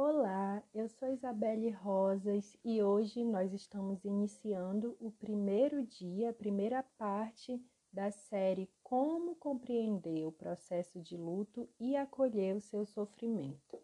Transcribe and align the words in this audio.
Olá, 0.00 0.62
eu 0.72 0.88
sou 0.88 1.08
Isabelle 1.08 1.70
Rosas 1.70 2.56
e 2.64 2.80
hoje 2.80 3.24
nós 3.24 3.52
estamos 3.52 4.04
iniciando 4.04 4.96
o 5.00 5.10
primeiro 5.10 5.84
dia, 5.84 6.30
a 6.30 6.32
primeira 6.32 6.84
parte 6.96 7.60
da 7.92 8.08
série 8.08 8.70
Como 8.80 9.34
Compreender 9.34 10.24
o 10.24 10.30
Processo 10.30 11.00
de 11.00 11.16
Luto 11.16 11.68
e 11.80 11.96
Acolher 11.96 12.54
o 12.54 12.60
Seu 12.60 12.86
Sofrimento. 12.86 13.76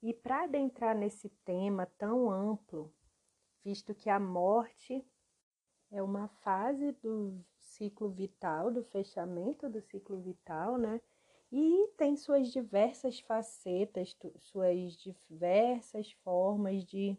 E 0.00 0.14
para 0.14 0.44
adentrar 0.44 0.96
nesse 0.96 1.28
tema 1.44 1.86
tão 1.98 2.30
amplo, 2.30 2.94
visto 3.64 3.92
que 3.92 4.08
a 4.08 4.20
morte 4.20 5.04
é 5.90 6.00
uma 6.00 6.28
fase 6.28 6.92
do 7.02 7.44
ciclo 7.56 8.08
vital, 8.10 8.70
do 8.70 8.84
fechamento 8.84 9.68
do 9.68 9.80
ciclo 9.80 10.20
vital, 10.20 10.78
né? 10.78 11.00
E 11.50 11.88
tem 11.96 12.14
suas 12.14 12.48
diversas 12.48 13.20
facetas, 13.20 14.14
suas 14.38 14.92
diversas 14.92 16.12
formas 16.22 16.84
de 16.84 17.16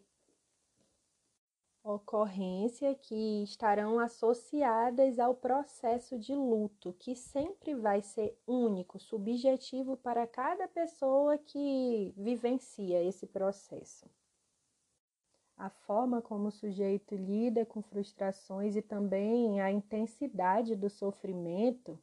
ocorrência 1.82 2.94
que 2.94 3.42
estarão 3.42 3.98
associadas 3.98 5.18
ao 5.18 5.34
processo 5.34 6.18
de 6.18 6.34
luto, 6.34 6.92
que 6.98 7.16
sempre 7.16 7.74
vai 7.74 8.02
ser 8.02 8.38
único, 8.46 9.00
subjetivo 9.00 9.96
para 9.96 10.26
cada 10.26 10.68
pessoa 10.68 11.36
que 11.38 12.14
vivencia 12.16 13.02
esse 13.02 13.26
processo. 13.26 14.08
A 15.56 15.70
forma 15.70 16.22
como 16.22 16.48
o 16.48 16.52
sujeito 16.52 17.16
lida 17.16 17.66
com 17.66 17.82
frustrações 17.82 18.76
e 18.76 18.82
também 18.82 19.60
a 19.60 19.70
intensidade 19.72 20.76
do 20.76 20.88
sofrimento 20.88 21.98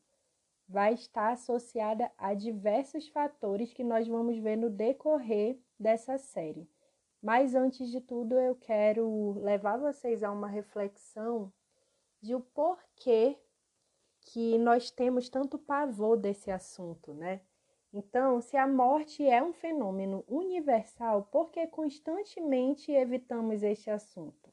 vai 0.67 0.93
estar 0.93 1.31
associada 1.31 2.11
a 2.17 2.33
diversos 2.33 3.07
fatores 3.07 3.73
que 3.73 3.83
nós 3.83 4.07
vamos 4.07 4.37
ver 4.37 4.57
no 4.57 4.69
decorrer 4.69 5.57
dessa 5.79 6.17
série. 6.17 6.69
Mas 7.21 7.55
antes 7.55 7.89
de 7.89 8.01
tudo, 8.01 8.37
eu 8.37 8.55
quero 8.55 9.39
levar 9.39 9.77
vocês 9.77 10.23
a 10.23 10.31
uma 10.31 10.47
reflexão 10.47 11.51
de 12.21 12.35
o 12.35 12.41
porquê 12.41 13.37
que 14.21 14.57
nós 14.57 14.91
temos 14.91 15.29
tanto 15.29 15.57
pavor 15.57 16.17
desse 16.17 16.51
assunto, 16.51 17.13
né? 17.13 17.41
Então, 17.93 18.41
se 18.41 18.57
a 18.57 18.67
morte 18.67 19.25
é 19.25 19.41
um 19.41 19.53
fenômeno 19.53 20.23
universal, 20.27 21.23
por 21.31 21.49
que 21.49 21.65
constantemente 21.67 22.91
evitamos 22.91 23.63
este 23.63 23.89
assunto? 23.89 24.46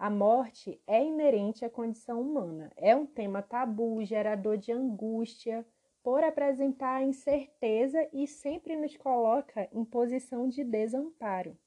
A 0.00 0.08
morte 0.08 0.80
é 0.86 1.04
inerente 1.04 1.64
à 1.64 1.70
condição 1.70 2.20
humana. 2.20 2.70
É 2.76 2.94
um 2.94 3.04
tema 3.04 3.42
tabu, 3.42 4.00
gerador 4.04 4.56
de 4.56 4.70
angústia, 4.70 5.66
por 6.04 6.22
apresentar 6.22 7.02
incerteza 7.02 8.08
e 8.12 8.24
sempre 8.28 8.76
nos 8.76 8.96
coloca 8.96 9.68
em 9.72 9.84
posição 9.84 10.48
de 10.48 10.62
desamparo. 10.62 11.58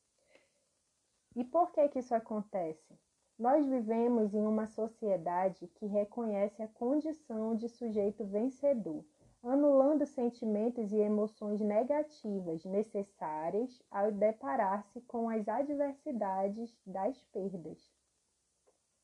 E 1.35 1.43
por 1.43 1.73
que 1.73 1.89
que 1.89 1.99
isso 1.99 2.15
acontece? 2.15 2.97
Nós 3.37 3.67
vivemos 3.67 4.33
em 4.33 4.45
uma 4.45 4.65
sociedade 4.65 5.67
que 5.75 5.85
reconhece 5.85 6.63
a 6.63 6.69
condição 6.69 7.53
de 7.53 7.67
sujeito 7.67 8.23
vencedor, 8.23 9.03
anulando 9.43 10.05
sentimentos 10.05 10.93
e 10.93 10.97
emoções 10.97 11.59
negativas 11.59 12.63
necessárias 12.63 13.83
ao 13.91 14.09
deparar-se 14.09 15.01
com 15.01 15.27
as 15.27 15.49
adversidades 15.49 16.73
das 16.85 17.21
perdas 17.23 17.91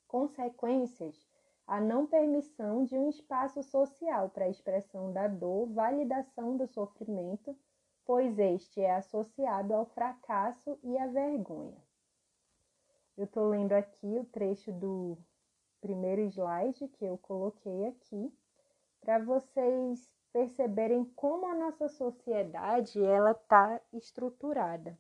consequências, 0.08 1.28
a 1.68 1.82
não 1.82 2.08
permissão 2.08 2.86
de 2.86 2.98
um 2.98 3.10
espaço 3.10 3.62
social 3.62 4.30
para 4.30 4.46
a 4.46 4.50
expressão 4.50 5.12
da 5.12 5.28
dor, 5.28 5.68
validação 5.68 6.56
do 6.56 6.66
sofrimento, 6.68 7.56
pois 8.06 8.40
este 8.40 8.82
é 8.82 8.96
associado 8.96 9.74
ao 9.74 9.86
fracasso 9.86 10.80
e 10.82 10.98
à 10.98 11.08
vergonha. 11.08 11.78
Eu 13.18 13.26
estou 13.26 13.50
lendo 13.50 13.74
aqui 13.74 14.18
o 14.18 14.24
trecho 14.26 14.72
do 14.72 15.18
primeiro 15.82 16.22
slide 16.22 16.88
que 16.88 17.06
eu 17.06 17.18
coloquei 17.18 17.88
aqui, 17.88 18.34
para 19.02 19.20
vocês 19.20 20.10
perceberem 20.32 21.04
como 21.16 21.46
a 21.48 21.56
nossa 21.56 21.88
sociedade 21.90 23.04
ela 23.04 23.32
está 23.32 23.82
estruturada 23.92 24.98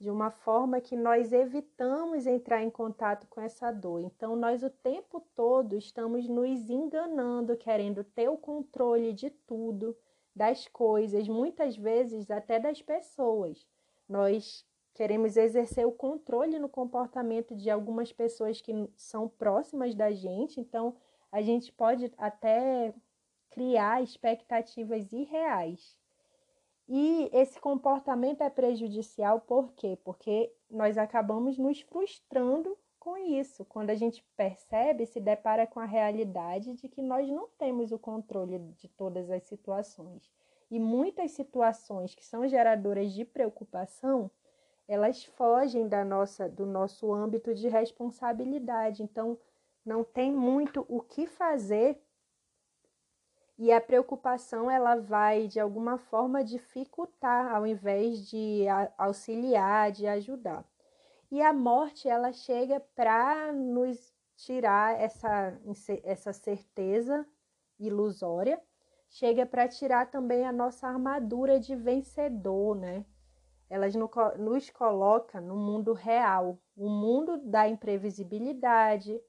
de 0.00 0.10
uma 0.10 0.30
forma 0.30 0.80
que 0.80 0.96
nós 0.96 1.30
evitamos 1.30 2.26
entrar 2.26 2.62
em 2.62 2.70
contato 2.70 3.26
com 3.28 3.38
essa 3.38 3.70
dor. 3.70 4.00
Então, 4.00 4.34
nós 4.34 4.62
o 4.62 4.70
tempo 4.70 5.20
todo 5.36 5.76
estamos 5.76 6.26
nos 6.26 6.70
enganando, 6.70 7.54
querendo 7.54 8.02
ter 8.02 8.30
o 8.30 8.38
controle 8.38 9.12
de 9.12 9.28
tudo, 9.28 9.94
das 10.34 10.66
coisas, 10.68 11.28
muitas 11.28 11.76
vezes 11.76 12.30
até 12.30 12.58
das 12.58 12.80
pessoas. 12.80 13.66
Nós 14.08 14.64
queremos 14.94 15.36
exercer 15.36 15.86
o 15.86 15.92
controle 15.92 16.58
no 16.58 16.68
comportamento 16.68 17.54
de 17.54 17.68
algumas 17.68 18.10
pessoas 18.10 18.58
que 18.58 18.72
são 18.96 19.28
próximas 19.28 19.94
da 19.94 20.12
gente, 20.12 20.58
então 20.58 20.96
a 21.30 21.42
gente 21.42 21.70
pode 21.70 22.10
até 22.16 22.94
criar 23.50 24.02
expectativas 24.02 25.12
irreais. 25.12 25.99
E 26.92 27.30
esse 27.32 27.60
comportamento 27.60 28.42
é 28.42 28.50
prejudicial 28.50 29.40
por 29.40 29.72
quê? 29.74 29.96
Porque 30.02 30.52
nós 30.68 30.98
acabamos 30.98 31.56
nos 31.56 31.80
frustrando 31.82 32.76
com 32.98 33.16
isso, 33.16 33.64
quando 33.64 33.90
a 33.90 33.94
gente 33.94 34.24
percebe, 34.36 35.06
se 35.06 35.20
depara 35.20 35.68
com 35.68 35.78
a 35.78 35.84
realidade 35.84 36.74
de 36.74 36.88
que 36.88 37.00
nós 37.00 37.30
não 37.30 37.46
temos 37.56 37.92
o 37.92 37.98
controle 37.98 38.58
de 38.58 38.88
todas 38.88 39.30
as 39.30 39.44
situações. 39.44 40.28
E 40.68 40.80
muitas 40.80 41.30
situações 41.30 42.12
que 42.12 42.26
são 42.26 42.48
geradoras 42.48 43.12
de 43.12 43.24
preocupação, 43.24 44.28
elas 44.88 45.22
fogem 45.22 45.86
da 45.86 46.04
nossa, 46.04 46.48
do 46.48 46.66
nosso 46.66 47.12
âmbito 47.12 47.54
de 47.54 47.68
responsabilidade. 47.68 49.04
Então, 49.04 49.38
não 49.86 50.02
tem 50.02 50.32
muito 50.32 50.84
o 50.88 51.00
que 51.00 51.24
fazer 51.24 52.02
e 53.60 53.70
a 53.70 53.78
preocupação 53.78 54.70
ela 54.70 54.96
vai 54.96 55.46
de 55.46 55.60
alguma 55.60 55.98
forma 55.98 56.42
dificultar 56.42 57.54
ao 57.54 57.66
invés 57.66 58.26
de 58.26 58.64
auxiliar, 58.96 59.92
de 59.92 60.06
ajudar. 60.06 60.64
E 61.30 61.42
a 61.42 61.52
morte 61.52 62.08
ela 62.08 62.32
chega 62.32 62.80
para 62.96 63.52
nos 63.52 64.14
tirar 64.34 64.98
essa, 64.98 65.60
essa 66.02 66.32
certeza 66.32 67.26
ilusória, 67.78 68.58
chega 69.10 69.44
para 69.44 69.68
tirar 69.68 70.10
também 70.10 70.46
a 70.46 70.52
nossa 70.52 70.88
armadura 70.88 71.60
de 71.60 71.76
vencedor, 71.76 72.74
né? 72.74 73.04
Elas 73.68 73.94
nos 73.94 74.70
coloca 74.70 75.38
no 75.38 75.54
mundo 75.54 75.92
real, 75.92 76.58
o 76.74 76.88
mundo 76.88 77.36
da 77.36 77.68
imprevisibilidade, 77.68 79.20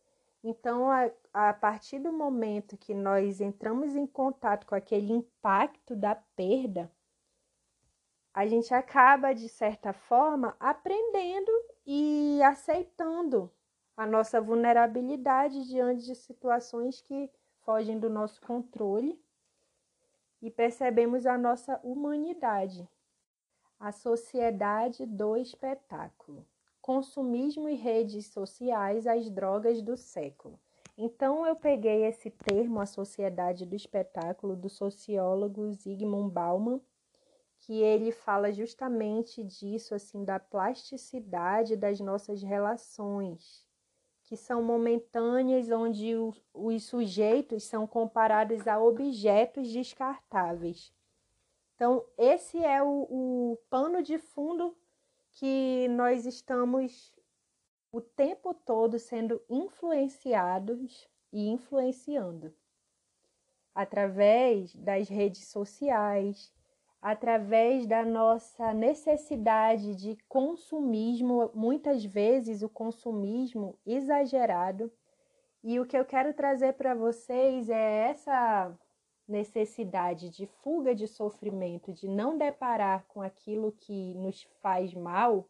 então, 0.44 0.90
a, 0.90 1.12
a 1.32 1.54
partir 1.54 2.00
do 2.00 2.12
momento 2.12 2.78
que 2.78 2.96
nós 2.96 3.40
entramos 3.40 3.96
em 3.96 4.08
contato 4.08 4.66
com 4.66 4.74
aquele 4.74 5.14
impacto 5.14 5.96
da 5.96 6.16
perda, 6.16 6.92
a 8.34 8.48
gente 8.48 8.74
acaba, 8.74 9.34
de 9.34 9.48
certa 9.48 9.94
forma, 9.94 10.56
aprendendo 10.60 11.52
e 11.86 12.42
aceitando 12.44 13.52
a 13.96 14.08
nossa 14.08 14.42
vulnerabilidade 14.42 15.68
diante 15.68 16.06
de 16.06 16.16
situações 16.16 17.02
que 17.02 17.30
fogem 17.64 18.00
do 18.00 18.10
nosso 18.10 18.42
controle 18.42 19.22
e 20.42 20.50
percebemos 20.50 21.28
a 21.28 21.38
nossa 21.38 21.80
humanidade, 21.84 22.90
a 23.80 23.92
sociedade 23.92 25.06
do 25.06 25.38
espetáculo 25.38 26.48
consumismo 26.82 27.70
e 27.70 27.76
redes 27.76 28.28
sociais 28.28 29.06
as 29.06 29.30
drogas 29.30 29.82
do 29.82 29.96
século. 29.96 30.60
Então 30.98 31.46
eu 31.48 31.56
peguei 31.56 32.06
esse 32.06 32.30
termo, 32.30 32.80
a 32.80 32.86
sociedade 32.86 33.66
do 33.66 33.76
espetáculo, 33.76 34.56
do 34.56 34.70
sociólogo 34.70 35.72
Zygmunt 35.74 36.32
Bauman, 36.32 36.82
que 37.62 37.80
ele 37.82 38.12
fala 38.12 38.52
justamente 38.52 39.44
disso, 39.44 39.94
assim, 39.94 40.26
da 40.26 40.40
plasticidade 40.40 41.76
das 41.76 42.00
nossas 42.00 42.42
relações, 42.42 43.66
que 44.24 44.36
são 44.36 44.64
momentâneas, 44.64 45.70
onde 45.70 46.14
os 46.54 46.84
sujeitos 46.84 47.64
são 47.64 47.86
comparados 47.86 48.68
a 48.68 48.80
objetos 48.80 49.72
descartáveis. 49.72 50.92
Então, 51.76 52.04
esse 52.18 52.64
é 52.64 52.82
o, 52.82 53.08
o 53.10 53.58
pano 53.70 54.02
de 54.02 54.18
fundo 54.18 54.76
que 55.42 55.88
nós 55.88 56.28
estamos 56.28 57.12
o 57.92 58.00
tempo 58.00 58.54
todo 58.54 59.00
sendo 59.00 59.42
influenciados 59.50 61.10
e 61.34 61.50
influenciando 61.50 62.54
através 63.74 64.76
das 64.76 65.10
redes 65.10 65.48
sociais, 65.48 66.54
através 67.02 67.88
da 67.88 68.06
nossa 68.06 68.72
necessidade 68.72 69.96
de 69.96 70.16
consumismo, 70.30 71.50
muitas 71.56 72.06
vezes 72.06 72.62
o 72.62 72.70
consumismo 72.70 73.80
exagerado. 73.84 74.94
E 75.64 75.80
o 75.80 75.88
que 75.88 75.98
eu 75.98 76.06
quero 76.06 76.36
trazer 76.36 76.74
para 76.74 76.94
vocês 76.94 77.68
é 77.68 78.10
essa 78.10 78.78
necessidade 79.32 80.30
de 80.30 80.46
fuga 80.46 80.94
de 80.94 81.08
sofrimento, 81.08 81.94
de 81.94 82.08
não 82.08 82.38
deparar 82.38 83.06
com 83.08 83.22
aquilo 83.22 83.72
que 83.72 84.14
nos 84.16 84.44
faz 84.62 84.94
mal, 84.94 85.48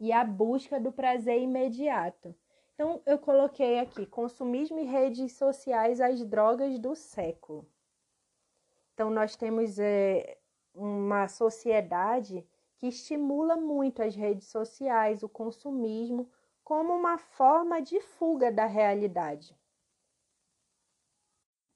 e 0.00 0.10
a 0.10 0.24
busca 0.24 0.80
do 0.80 0.90
prazer 0.90 1.40
imediato. 1.40 2.34
Então, 2.74 3.00
eu 3.06 3.18
coloquei 3.18 3.78
aqui: 3.78 4.04
consumismo 4.04 4.80
e 4.80 4.84
redes 4.84 5.32
sociais, 5.32 6.00
as 6.00 6.24
drogas 6.24 6.76
do 6.78 6.96
século. 6.96 7.64
Então, 8.92 9.10
nós 9.10 9.36
temos 9.36 9.78
é, 9.78 10.38
uma 10.74 11.28
sociedade 11.28 12.44
que 12.76 12.88
estimula 12.88 13.56
muito 13.56 14.02
as 14.02 14.16
redes 14.16 14.48
sociais, 14.48 15.22
o 15.22 15.28
consumismo, 15.28 16.28
como 16.64 16.92
uma 16.92 17.16
forma 17.16 17.80
de 17.80 18.00
fuga 18.00 18.50
da 18.50 18.66
realidade. 18.66 19.56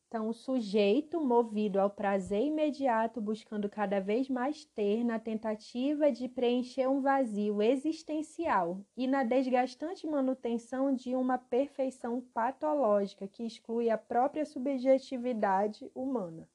Então, 0.08 0.28
o 0.28 0.32
sujeito, 0.32 1.20
movido 1.20 1.80
ao 1.80 1.90
prazer 1.90 2.42
imediato, 2.42 3.20
buscando 3.20 3.68
cada 3.68 4.00
vez 4.00 4.28
mais 4.28 4.64
ter, 4.64 5.02
na 5.02 5.18
tentativa 5.18 6.12
de 6.12 6.28
preencher 6.28 6.88
um 6.88 7.00
vazio 7.00 7.60
existencial 7.60 8.80
e 8.96 9.08
na 9.08 9.24
desgastante 9.24 10.06
manutenção 10.06 10.94
de 10.94 11.16
uma 11.16 11.38
perfeição 11.38 12.20
patológica 12.32 13.26
que 13.26 13.44
exclui 13.44 13.90
a 13.90 13.98
própria 13.98 14.44
subjetividade 14.44 15.90
humana. 15.92 16.48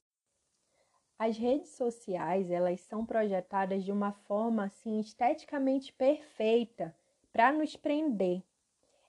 As 1.19 1.37
redes 1.37 1.75
sociais, 1.75 2.49
elas 2.49 2.79
são 2.79 3.05
projetadas 3.05 3.83
de 3.83 3.91
uma 3.91 4.13
forma 4.13 4.63
assim 4.63 4.99
esteticamente 4.99 5.91
perfeita 5.93 6.95
para 7.33 7.51
nos 7.51 7.75
prender, 7.75 8.41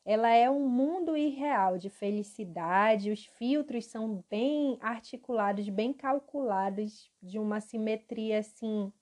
ela 0.05 0.31
é 0.31 0.51
um 0.51 0.69
mundo 0.69 1.17
irreal 1.17 1.79
de 1.79 1.89
felicidade, 1.89 3.13
os 3.13 3.25
filtros 3.25 3.87
são 3.87 4.25
bem 4.29 4.77
articulados, 4.81 5.69
bem 5.69 5.93
calculados, 5.93 7.11
de 7.23 7.39
uma 7.39 7.61
simetria 7.61 8.41
assim 8.41 8.93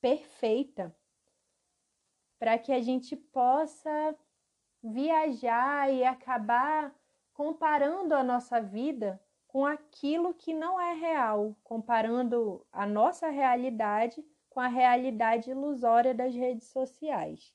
perfeita, 0.00 0.94
para 2.38 2.58
que 2.58 2.72
a 2.72 2.80
gente 2.80 3.16
possa 3.16 4.16
viajar 4.82 5.92
e 5.92 6.04
acabar 6.04 6.94
comparando 7.32 8.14
a 8.14 8.22
nossa 8.22 8.60
vida 8.60 9.20
com 9.48 9.66
aquilo 9.66 10.34
que 10.34 10.52
não 10.52 10.80
é 10.80 10.94
real, 10.94 11.56
comparando 11.64 12.64
a 12.70 12.86
nossa 12.86 13.28
realidade 13.30 14.24
com 14.50 14.60
a 14.60 14.68
realidade 14.68 15.50
ilusória 15.50 16.14
das 16.14 16.32
redes 16.32 16.68
sociais. 16.68 17.52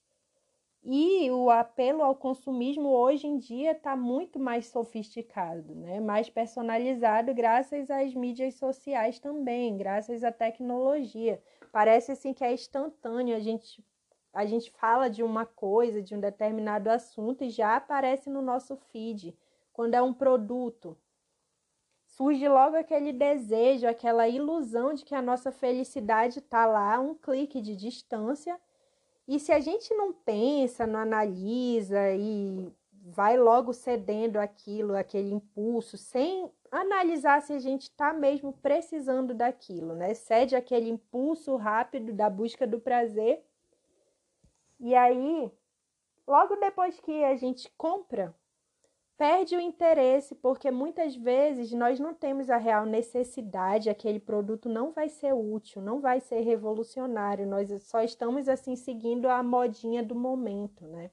E 0.83 1.29
o 1.29 1.49
apelo 1.49 2.01
ao 2.01 2.15
consumismo 2.15 2.89
hoje 2.89 3.27
em 3.27 3.37
dia 3.37 3.71
está 3.71 3.97
muito 3.97 4.39
mais 4.39 4.67
sofisticado, 4.67 5.75
né? 5.75 5.99
mais 5.99 6.29
personalizado, 6.29 7.33
graças 7.33 7.91
às 7.91 8.13
mídias 8.13 8.55
sociais 8.55 9.19
também, 9.19 9.77
graças 9.77 10.23
à 10.23 10.31
tecnologia. 10.31 11.41
Parece 11.71 12.13
assim 12.13 12.33
que 12.33 12.45
é 12.45 12.53
instantâneo, 12.53 13.35
a 13.35 13.39
gente, 13.39 13.83
a 14.33 14.45
gente 14.45 14.71
fala 14.71 15.09
de 15.09 15.21
uma 15.21 15.45
coisa, 15.45 16.01
de 16.01 16.15
um 16.15 16.19
determinado 16.19 16.89
assunto 16.89 17.43
e 17.43 17.49
já 17.49 17.75
aparece 17.75 18.29
no 18.29 18.41
nosso 18.41 18.77
feed. 18.77 19.37
Quando 19.73 19.95
é 19.95 20.01
um 20.01 20.13
produto, 20.13 20.97
surge 22.05 22.47
logo 22.47 22.77
aquele 22.77 23.11
desejo, 23.11 23.85
aquela 23.85 24.29
ilusão 24.29 24.93
de 24.93 25.03
que 25.03 25.13
a 25.13 25.21
nossa 25.21 25.51
felicidade 25.51 26.39
está 26.39 26.65
lá, 26.65 26.99
um 27.01 27.13
clique 27.13 27.61
de 27.61 27.75
distância 27.75 28.57
e 29.29 29.39
se 29.39 29.51
a 29.51 29.59
gente 29.59 29.93
não 29.93 30.11
pensa, 30.11 30.87
não 30.87 31.01
analisa 31.01 32.11
e 32.15 32.67
vai 32.91 33.37
logo 33.37 33.73
cedendo 33.73 34.37
aquilo, 34.37 34.95
aquele 34.95 35.31
impulso, 35.31 35.97
sem 35.97 36.51
analisar 36.71 37.39
se 37.43 37.53
a 37.53 37.59
gente 37.59 37.83
está 37.83 38.11
mesmo 38.11 38.51
precisando 38.53 39.35
daquilo, 39.35 39.93
né? 39.93 40.15
Cede 40.15 40.55
aquele 40.55 40.89
impulso 40.89 41.55
rápido 41.57 42.11
da 42.11 42.27
busca 42.27 42.65
do 42.65 42.79
prazer. 42.79 43.45
E 44.79 44.95
aí, 44.95 45.51
logo 46.27 46.55
depois 46.55 46.99
que 46.99 47.23
a 47.23 47.35
gente 47.35 47.71
compra, 47.77 48.35
perde 49.19 49.53
o 49.53 49.59
interesse, 49.59 50.33
porque 50.33 50.71
muitas 50.71 51.13
vezes 51.13 51.73
nós 51.73 51.99
não 51.99 52.13
temos 52.13 52.49
a 52.49 52.55
real 52.55 52.85
necessidade, 52.85 53.89
aquele 53.89 54.17
produto 54.17 54.69
não 54.69 54.93
vai 54.93 55.09
ser 55.09 55.33
útil, 55.33 55.81
não 55.81 55.99
vai 55.99 56.21
ser 56.21 56.39
revolucionário, 56.39 57.45
nós 57.45 57.69
só 57.83 58.01
estamos 58.01 58.47
assim 58.47 58.77
seguindo 58.77 59.27
a 59.27 59.43
modinha 59.43 60.01
do 60.01 60.15
momento, 60.15 60.87
né? 60.87 61.11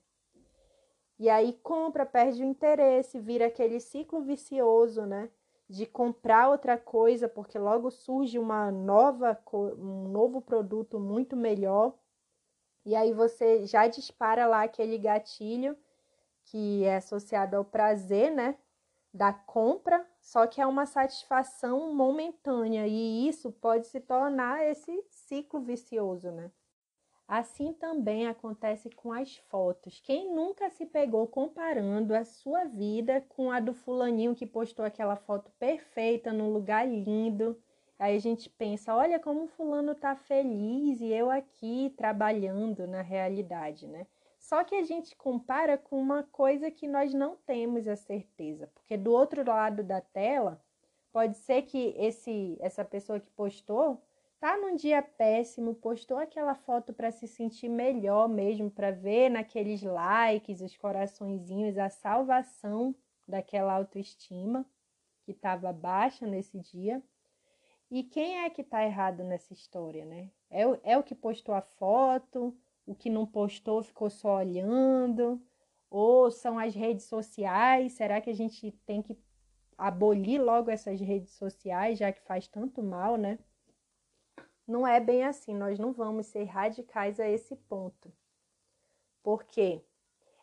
E 1.19 1.29
aí 1.29 1.59
compra, 1.65 2.07
perde 2.07 2.45
o 2.45 2.47
interesse, 2.47 3.19
vira 3.19 3.47
aquele 3.47 3.81
ciclo 3.81 4.21
vicioso, 4.21 5.05
né? 5.05 5.29
De 5.69 5.85
comprar 5.85 6.49
outra 6.49 6.79
coisa, 6.79 7.29
porque 7.29 7.59
logo 7.59 7.91
surge 7.91 8.39
uma 8.39 8.71
nova, 8.71 9.37
um 9.53 10.07
novo 10.07 10.41
produto 10.41 11.01
muito 11.01 11.35
melhor. 11.37 11.93
E 12.85 12.95
aí 12.95 13.13
você 13.13 13.67
já 13.67 13.89
dispara 13.89 14.47
lá 14.47 14.63
aquele 14.63 14.97
gatilho 14.97 15.77
que 16.47 16.85
é 16.85 16.97
associado 16.97 17.57
ao 17.57 17.65
prazer, 17.65 18.31
né? 18.31 18.57
Da 19.13 19.33
compra, 19.33 20.07
só 20.21 20.47
que 20.47 20.61
é 20.61 20.67
uma 20.67 20.87
satisfação 20.87 21.95
momentânea 21.95 22.87
e 22.87 23.29
isso 23.29 23.53
pode 23.53 23.87
se 23.87 24.01
tornar 24.01 24.65
esse 24.65 25.05
ciclo 25.11 25.61
vicioso, 25.61 26.31
né? 26.31 26.51
Assim 27.29 27.73
também 27.73 28.29
acontece 28.29 28.89
com 28.91 29.13
as 29.13 29.37
fotos. 29.49 30.01
Quem 30.01 30.33
nunca 30.33 30.71
se 30.71 30.87
pegou 30.87 31.27
comparando 31.27 32.15
a 32.15 32.25
sua 32.25 32.65
vida 32.65 33.21
com 33.29 33.51
a 33.51 33.59
do 33.59 33.75
fulaninho 33.75 34.35
que 34.35 34.47
postou 34.47 34.85
aquela 34.85 35.17
foto 35.17 35.51
perfeita 35.59 36.33
num 36.33 36.53
lugar 36.53 36.87
lindo? 36.87 37.61
Aí 37.99 38.15
a 38.15 38.21
gente 38.21 38.49
pensa, 38.49 38.95
olha 38.95 39.19
como 39.19 39.45
o 39.45 39.49
fulano 39.49 39.95
tá 39.95 40.15
feliz 40.15 41.01
e 41.01 41.13
eu 41.13 41.29
aqui 41.29 41.93
trabalhando 41.97 42.87
na 42.87 43.03
realidade, 43.03 43.89
né? 43.89 44.07
Só 44.47 44.63
que 44.63 44.77
a 44.77 44.85
gente 44.85 45.17
compara 45.17 45.77
com 45.77 46.01
uma 46.01 46.23
coisa 46.23 46.71
que 46.71 46.87
nós 46.87 47.13
não 47.13 47.35
temos 47.35 47.89
a 47.89 47.97
certeza, 47.97 48.69
porque 48.69 48.97
do 48.97 49.11
outro 49.11 49.45
lado 49.45 49.83
da 49.83 50.01
tela, 50.01 50.63
pode 51.13 51.37
ser 51.37 51.63
que 51.63 51.93
esse 51.99 52.57
essa 52.61 52.85
pessoa 52.85 53.19
que 53.19 53.29
postou 53.31 54.01
tá 54.39 54.57
num 54.57 54.77
dia 54.77 55.03
péssimo, 55.03 55.75
postou 55.75 56.19
aquela 56.19 56.55
foto 56.55 56.93
para 56.93 57.11
se 57.11 57.27
sentir 57.27 57.69
melhor 57.69 58.29
mesmo, 58.29 58.71
para 58.71 58.93
ver 58.93 59.31
naqueles 59.31 59.83
likes, 59.83 60.61
os 60.61 60.77
coraçõezinhos, 60.77 61.77
a 61.77 61.91
salvação 61.91 62.95
daquela 63.27 63.73
autoestima 63.73 64.65
que 65.25 65.33
estava 65.33 65.73
baixa 65.73 66.25
nesse 66.25 66.61
dia. 66.61 67.03
E 67.91 68.05
quem 68.05 68.45
é 68.45 68.51
que 68.51 68.63
está 68.63 68.85
errado 68.85 69.25
nessa 69.25 69.53
história, 69.53 70.05
né? 70.05 70.31
É, 70.49 70.63
é 70.93 70.97
o 70.97 71.03
que 71.03 71.17
postou 71.17 71.53
a 71.53 71.63
foto, 71.63 72.57
o 72.87 72.95
que 72.95 73.11
não 73.11 73.27
postou 73.27 73.83
ficou 73.83 74.09
só 74.09 74.37
olhando? 74.37 75.43
Ou 75.91 76.31
são 76.31 76.59
as 76.59 76.75
redes 76.75 77.07
sociais? 77.07 77.93
Será 77.93 78.21
que 78.21 78.31
a 78.31 78.35
gente 78.35 78.71
tem 78.87 79.03
que 79.03 79.19
abolir 79.77 80.41
logo 80.41 80.71
essas 80.71 81.01
redes 81.01 81.33
sociais, 81.33 81.99
já 81.99 82.13
que 82.13 82.23
faz 82.23 82.49
tanto 82.49 82.83
mal, 82.83 83.17
né? 83.17 83.39
Não 84.67 84.87
é 84.87 84.99
bem 84.99 85.25
assim, 85.25 85.55
nós 85.55 85.79
não 85.79 85.93
vamos 85.93 86.27
ser 86.27 86.45
radicais 86.45 87.21
a 87.21 87.29
esse 87.29 87.55
ponto. 87.55 88.13
Por 89.23 89.45
quê? 89.45 89.83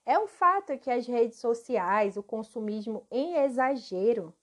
É 0.05 0.19
um 0.19 0.27
fato 0.27 0.77
que 0.77 0.91
as 0.91 1.07
redes 1.07 1.39
sociais, 1.39 2.17
o 2.17 2.23
consumismo 2.23 3.05
em 3.09 3.37
exagero, 3.37 4.33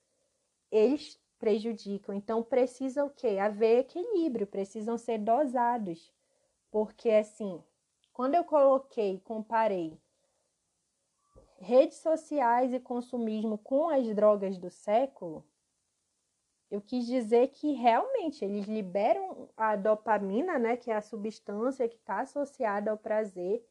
eles 0.71 1.21
prejudicam. 1.39 2.15
Então 2.15 2.43
precisa 2.43 3.05
o 3.05 3.11
quê? 3.11 3.39
Haver 3.39 3.81
equilíbrio, 3.81 4.47
precisam 4.47 4.97
ser 4.99 5.19
dosados. 5.19 6.13
Porque 6.71 7.11
assim, 7.11 7.63
quando 8.13 8.35
eu 8.35 8.45
coloquei, 8.45 9.21
comparei 9.21 9.99
redes 11.59 11.99
sociais 11.99 12.73
e 12.73 12.81
consumismo 12.81 13.59
com 13.59 13.89
as 13.89 14.07
drogas 14.15 14.57
do 14.59 14.71
século, 14.71 15.45
eu 16.71 16.81
quis 16.81 17.05
dizer 17.07 17.49
que 17.49 17.73
realmente 17.73 18.45
eles 18.45 18.67
liberam 18.67 19.49
a 19.57 19.75
dopamina, 19.75 20.59
né, 20.59 20.77
que 20.77 20.91
é 20.91 20.95
a 20.95 21.03
substância 21.03 21.89
que 21.89 21.97
está 21.97 22.21
associada 22.21 22.91
ao 22.91 22.97
prazer, 22.97 23.65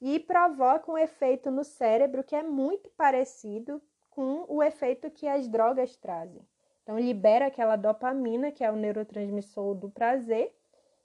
e 0.00 0.18
provocam 0.18 0.94
um 0.94 0.98
efeito 0.98 1.50
no 1.50 1.62
cérebro 1.62 2.24
que 2.24 2.34
é 2.34 2.42
muito 2.42 2.90
parecido 2.90 3.80
com 4.10 4.44
o 4.48 4.62
efeito 4.62 5.10
que 5.10 5.28
as 5.28 5.46
drogas 5.46 5.96
trazem. 5.96 6.42
Então, 6.82 6.98
libera 6.98 7.46
aquela 7.46 7.76
dopamina, 7.76 8.50
que 8.50 8.64
é 8.64 8.70
o 8.70 8.76
neurotransmissor 8.76 9.76
do 9.76 9.88
prazer, 9.88 10.52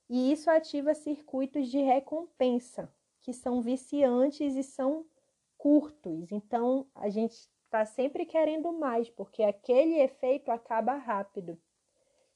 e 0.10 0.32
isso 0.32 0.50
ativa 0.50 0.94
circuitos 0.94 1.70
de 1.70 1.80
recompensa, 1.80 2.92
que 3.22 3.34
são 3.34 3.62
viciantes 3.62 4.56
e 4.56 4.64
são 4.64 5.06
curtos. 5.58 6.32
Então, 6.32 6.88
a 6.96 7.10
gente 7.10 7.34
está 7.66 7.86
sempre 7.86 8.26
querendo 8.26 8.72
mais, 8.72 9.10
porque 9.10 9.44
aquele 9.44 10.00
efeito 10.00 10.50
acaba 10.50 10.96
rápido. 10.96 11.60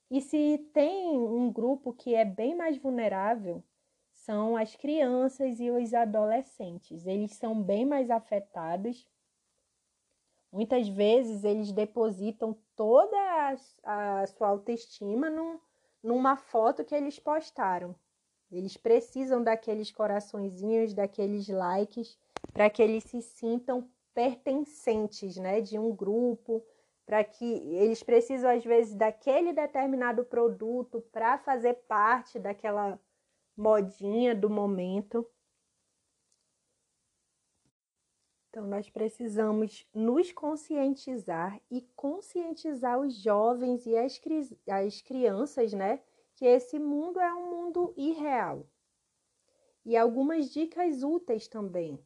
E 0.10 0.20
se 0.20 0.58
tem 0.74 1.18
um 1.18 1.52
grupo 1.52 1.94
que 1.94 2.14
é 2.14 2.26
bem 2.26 2.54
mais 2.54 2.78
vulnerável, 2.78 3.64
são 4.12 4.58
as 4.58 4.76
crianças 4.76 5.60
e 5.60 5.72
os 5.72 5.94
adolescentes. 5.94 7.06
Eles 7.08 7.32
são 7.32 7.62
bem 7.62 7.86
mais 7.86 8.10
afetados, 8.10 9.08
Muitas 10.52 10.88
vezes 10.90 11.46
eles 11.46 11.72
depositam 11.72 12.58
toda 12.76 13.16
a, 13.16 14.22
a 14.22 14.28
sua 14.28 14.50
autoestima 14.50 15.30
num, 15.30 15.58
numa 16.04 16.36
foto 16.36 16.84
que 16.84 16.96
eles 16.96 17.20
postaram. 17.20 17.96
Eles 18.52 18.76
precisam 18.76 19.42
daqueles 19.44 19.92
coraçõezinhos, 19.92 20.94
daqueles 20.94 21.48
likes, 21.48 22.18
para 22.52 22.70
que 22.70 22.82
eles 22.82 23.04
se 23.06 23.22
sintam 23.22 23.90
pertencentes, 24.14 25.38
né, 25.38 25.62
de 25.62 25.80
um 25.80 25.96
grupo, 25.96 26.62
para 27.06 27.24
que 27.24 27.46
eles 27.76 28.04
precisam 28.04 28.52
às 28.52 28.64
vezes 28.64 28.96
daquele 28.96 29.54
determinado 29.54 30.24
produto 30.26 31.02
para 31.12 31.38
fazer 31.38 31.76
parte 31.88 32.38
daquela 32.38 33.00
modinha 33.56 34.36
do 34.36 34.50
momento. 34.50 35.26
Então, 38.52 38.68
nós 38.68 38.90
precisamos 38.90 39.88
nos 39.94 40.34
conscientizar 40.34 41.58
e 41.72 41.82
conscientizar 41.96 43.00
os 43.00 43.16
jovens 43.16 43.86
e 43.86 43.96
as, 43.96 44.18
cri 44.18 44.42
as 44.68 45.02
crianças, 45.02 45.72
né? 45.72 46.02
Que 46.36 46.44
esse 46.44 46.78
mundo 46.78 47.18
é 47.22 47.34
um 47.34 47.50
mundo 47.50 47.94
irreal. 47.96 48.68
E 49.86 49.96
algumas 49.96 50.52
dicas 50.52 51.02
úteis 51.02 51.48
também. 51.48 51.98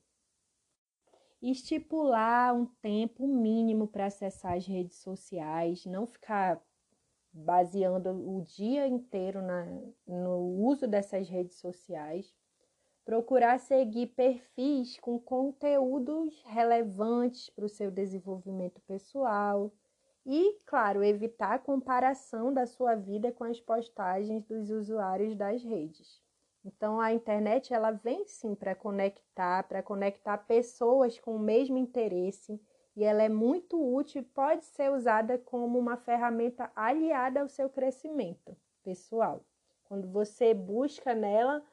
Estipular 1.42 2.54
um 2.54 2.68
tempo 2.80 3.28
mínimo 3.28 3.88
para 3.88 4.06
acessar 4.06 4.54
as 4.54 4.68
redes 4.68 4.98
sociais, 4.98 5.84
não 5.88 6.06
ficar 6.06 6.64
baseando 7.34 8.12
o 8.12 8.44
dia 8.44 8.86
inteiro 8.86 9.42
na, 9.42 9.66
no 10.06 10.38
uso 10.64 10.88
dessas 10.88 11.28
redes 11.28 11.58
sociais 11.58 12.32
procurar 13.06 13.60
seguir 13.60 14.08
perfis 14.08 15.00
com 15.00 15.20
conteúdos 15.20 16.44
relevantes 16.48 17.50
para 17.52 17.66
o 17.66 17.70
seu 17.70 17.92
desenvolvimento 17.92 18.82
pessoal 18.82 19.72
e, 20.26 20.60
claro, 20.66 21.04
evitar 21.04 21.54
a 21.54 21.60
comparação 21.60 22.52
da 22.52 22.66
sua 22.66 22.96
vida 22.96 23.32
com 23.32 23.44
as 23.44 23.62
postagens 23.62 24.44
dos 24.44 24.72
usuários 24.72 25.36
das 25.36 25.64
redes. 25.64 26.20
Então, 26.66 27.00
a 27.00 27.14
internet 27.14 27.72
ela 27.72 27.92
vem 27.92 28.26
sim 28.26 28.56
para 28.56 28.74
conectar, 28.74 29.68
para 29.68 29.84
conectar 29.84 30.40
pessoas 30.40 31.20
com 31.20 31.36
o 31.36 31.40
mesmo 31.40 31.78
interesse 31.78 32.60
e 32.96 33.04
ela 33.04 33.22
é 33.22 33.30
muito 33.30 33.80
útil 33.80 34.24
e 34.24 34.26
pode 34.26 34.66
ser 34.66 34.92
usada 34.92 35.38
como 35.38 35.78
uma 35.78 35.96
ferramenta 35.96 36.72
aliada 36.76 37.42
ao 37.42 37.48
seu 37.48 37.70
crescimento 37.70 38.58
pessoal. 38.84 39.46
Quando 39.84 40.08
você 40.08 40.56
busca 40.56 41.14
nela 41.14 41.64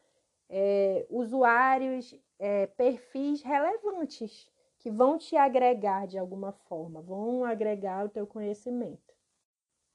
é, 0.54 1.06
usuários, 1.08 2.14
é, 2.38 2.66
perfis 2.66 3.42
relevantes 3.42 4.46
que 4.78 4.90
vão 4.90 5.16
te 5.16 5.34
agregar 5.34 6.06
de 6.06 6.18
alguma 6.18 6.52
forma, 6.52 7.00
vão 7.00 7.44
agregar 7.44 8.04
o 8.04 8.10
teu 8.10 8.26
conhecimento. 8.26 9.14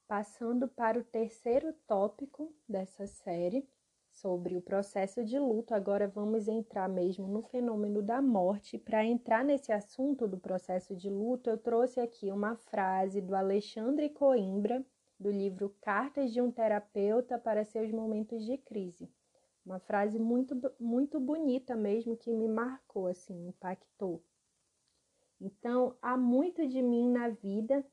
Passando 0.08 0.66
para 0.66 0.98
o 0.98 1.04
terceiro 1.04 1.72
tópico 1.86 2.52
dessa 2.68 3.06
série, 3.06 3.68
sobre 4.10 4.56
o 4.56 4.60
processo 4.60 5.24
de 5.24 5.38
luto, 5.38 5.74
agora 5.74 6.08
vamos 6.08 6.48
entrar 6.48 6.88
mesmo 6.88 7.28
no 7.28 7.42
fenômeno 7.42 8.02
da 8.02 8.20
morte. 8.20 8.76
Para 8.76 9.04
entrar 9.04 9.44
nesse 9.44 9.70
assunto 9.70 10.26
do 10.26 10.36
processo 10.36 10.96
de 10.96 11.08
luto, 11.08 11.48
eu 11.48 11.56
trouxe 11.56 12.00
aqui 12.00 12.32
uma 12.32 12.56
frase 12.56 13.20
do 13.20 13.36
Alexandre 13.36 14.08
Coimbra, 14.08 14.84
do 15.20 15.30
livro 15.30 15.72
Cartas 15.80 16.32
de 16.32 16.40
um 16.40 16.50
Terapeuta 16.50 17.38
para 17.38 17.64
Seus 17.64 17.92
Momentos 17.92 18.44
de 18.44 18.56
Crise. 18.58 19.08
Uma 19.68 19.80
frase 19.80 20.18
muito, 20.18 20.58
muito 20.80 21.20
bonita 21.20 21.76
mesmo 21.76 22.16
que 22.16 22.32
me 22.32 22.48
marcou, 22.48 23.06
assim, 23.06 23.48
impactou. 23.48 24.22
Então, 25.38 25.94
há 26.00 26.16
muito 26.16 26.66
de 26.66 26.80
mim 26.80 27.10
na 27.10 27.28
vida 27.28 27.84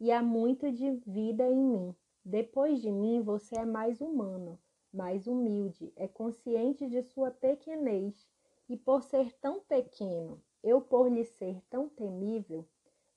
e 0.00 0.10
há 0.10 0.22
muito 0.22 0.72
de 0.72 0.90
vida 1.06 1.46
em 1.46 1.62
mim. 1.62 1.94
Depois 2.24 2.80
de 2.80 2.90
mim, 2.90 3.20
você 3.20 3.58
é 3.58 3.66
mais 3.66 4.00
humano, 4.00 4.58
mais 4.90 5.26
humilde, 5.26 5.92
é 5.96 6.08
consciente 6.08 6.88
de 6.88 7.02
sua 7.02 7.30
pequenez. 7.30 8.26
E 8.66 8.74
por 8.74 9.02
ser 9.02 9.30
tão 9.34 9.60
pequeno, 9.60 10.42
eu 10.64 10.80
por 10.80 11.12
lhe 11.12 11.26
ser 11.26 11.60
tão 11.68 11.90
temível, 11.90 12.66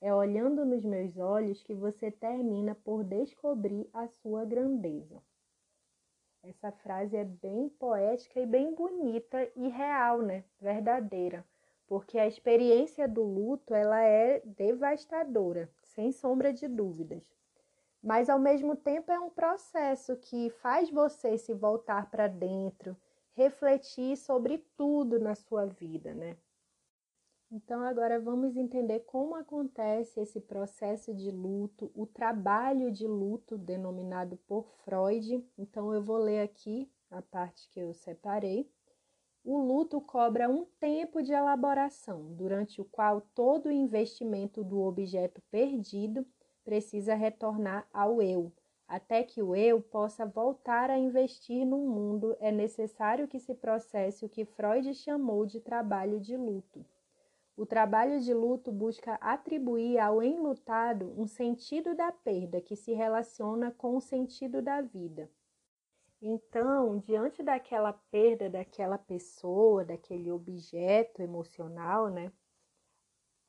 é 0.02 0.14
olhando 0.14 0.66
nos 0.66 0.84
meus 0.84 1.18
olhos 1.18 1.64
que 1.64 1.74
você 1.74 2.12
termina 2.12 2.76
por 2.76 3.06
descobrir 3.06 3.90
a 3.94 4.06
sua 4.10 4.44
grandeza. 4.44 5.24
Essa 6.44 6.72
frase 6.72 7.16
é 7.16 7.24
bem 7.24 7.70
poética 7.70 8.40
e 8.40 8.46
bem 8.46 8.74
bonita 8.74 9.48
e 9.56 9.68
real, 9.68 10.22
né? 10.22 10.44
Verdadeira. 10.60 11.46
Porque 11.86 12.18
a 12.18 12.26
experiência 12.26 13.08
do 13.08 13.22
luto, 13.22 13.76
ela 13.76 14.02
é 14.02 14.42
devastadora, 14.44 15.70
sem 15.84 16.12
sombra 16.12 16.52
de 16.52 16.68
dúvidas. 16.68 17.24
Mas 18.02 18.30
ao 18.30 18.40
mesmo 18.40 18.76
tempo 18.76 19.12
é 19.12 19.20
um 19.20 19.30
processo 19.30 20.16
que 20.18 20.50
faz 20.50 20.90
você 20.90 21.38
se 21.38 21.54
voltar 21.54 22.10
para 22.10 22.28
dentro, 22.28 22.98
refletir 23.34 24.18
sobre 24.18 24.58
tudo 24.76 25.20
na 25.20 25.36
sua 25.36 25.66
vida, 25.68 26.14
né? 26.14 26.36
Então, 27.54 27.82
agora 27.82 28.18
vamos 28.18 28.56
entender 28.56 29.02
como 29.02 29.36
acontece 29.36 30.22
esse 30.22 30.40
processo 30.40 31.14
de 31.14 31.30
luto, 31.32 31.92
o 31.94 32.06
trabalho 32.06 32.90
de 32.90 33.06
luto 33.06 33.58
denominado 33.58 34.38
por 34.48 34.66
Freud. 34.86 35.46
Então, 35.58 35.94
eu 35.94 36.02
vou 36.02 36.16
ler 36.16 36.44
aqui 36.44 36.90
a 37.10 37.22
parte 37.22 37.70
que 37.70 37.82
eu 37.82 37.94
separei. 37.94 38.72
O 39.44 39.58
luto 39.58 40.00
cobra 40.00 40.50
um 40.50 40.64
tempo 40.80 41.22
de 41.22 41.34
elaboração, 41.34 42.34
durante 42.36 42.80
o 42.80 42.86
qual 42.86 43.20
todo 43.36 43.66
o 43.66 43.72
investimento 43.72 44.64
do 44.64 44.80
objeto 44.80 45.42
perdido 45.52 46.26
precisa 46.64 47.16
retornar 47.16 47.86
ao 47.92 48.22
eu. 48.22 48.50
Até 48.88 49.24
que 49.24 49.44
o 49.44 49.54
eu 49.54 49.82
possa 49.82 50.26
voltar 50.26 50.90
a 50.90 50.98
investir 50.98 51.66
no 51.66 51.80
mundo, 51.80 52.34
é 52.40 52.50
necessário 52.50 53.28
que 53.28 53.40
se 53.40 53.54
processe 53.54 54.24
o 54.24 54.30
que 54.30 54.46
Freud 54.46 54.94
chamou 54.94 55.46
de 55.46 55.60
trabalho 55.60 56.18
de 56.18 56.38
luto. 56.38 56.86
O 57.56 57.66
trabalho 57.66 58.20
de 58.22 58.34
luto 58.34 58.72
busca 58.72 59.16
atribuir 59.16 60.00
ao 60.00 60.24
enlutado 60.24 61.14
um 61.18 61.28
sentido 61.28 61.94
da 61.94 62.12
perda 62.12 62.62
que 62.62 62.76
se 62.76 62.94
relaciona 62.94 63.72
com 63.72 63.96
o 63.96 64.02
sentido 64.02 64.62
da 64.62 64.82
vida. 64.82 65.30
Então, 66.22 67.00
diante 67.00 67.42
daquela 67.42 67.94
perda 67.94 68.50
daquela 68.50 68.98
pessoa, 68.98 69.84
daquele 69.84 70.32
objeto 70.32 71.22
emocional, 71.22 72.10
né? 72.10 72.32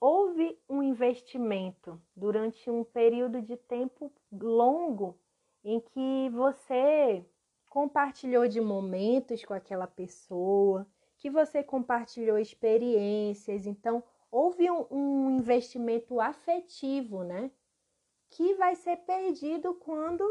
Houve 0.00 0.59
um 0.68 0.82
investimento 0.82 2.00
durante 2.16 2.68
um 2.71 2.82
período 2.82 3.40
de 3.40 3.56
tempo 3.56 4.11
longo 4.32 5.16
em 5.62 5.78
que 5.80 6.28
você 6.30 7.25
compartilhou 7.71 8.49
de 8.49 8.61
momentos 8.61 9.44
com 9.44 9.54
aquela 9.54 9.87
pessoa, 9.87 10.87
que 11.22 11.30
você 11.30 11.62
compartilhou 11.62 12.36
experiências, 12.36 13.64
então 13.64 14.02
houve 14.28 14.68
um, 14.68 14.84
um 14.90 15.30
investimento 15.38 16.20
afetivo, 16.20 17.22
né? 17.22 17.48
Que 18.28 18.54
vai 18.54 18.74
ser 18.74 18.96
perdido 18.96 19.72
quando 19.74 20.24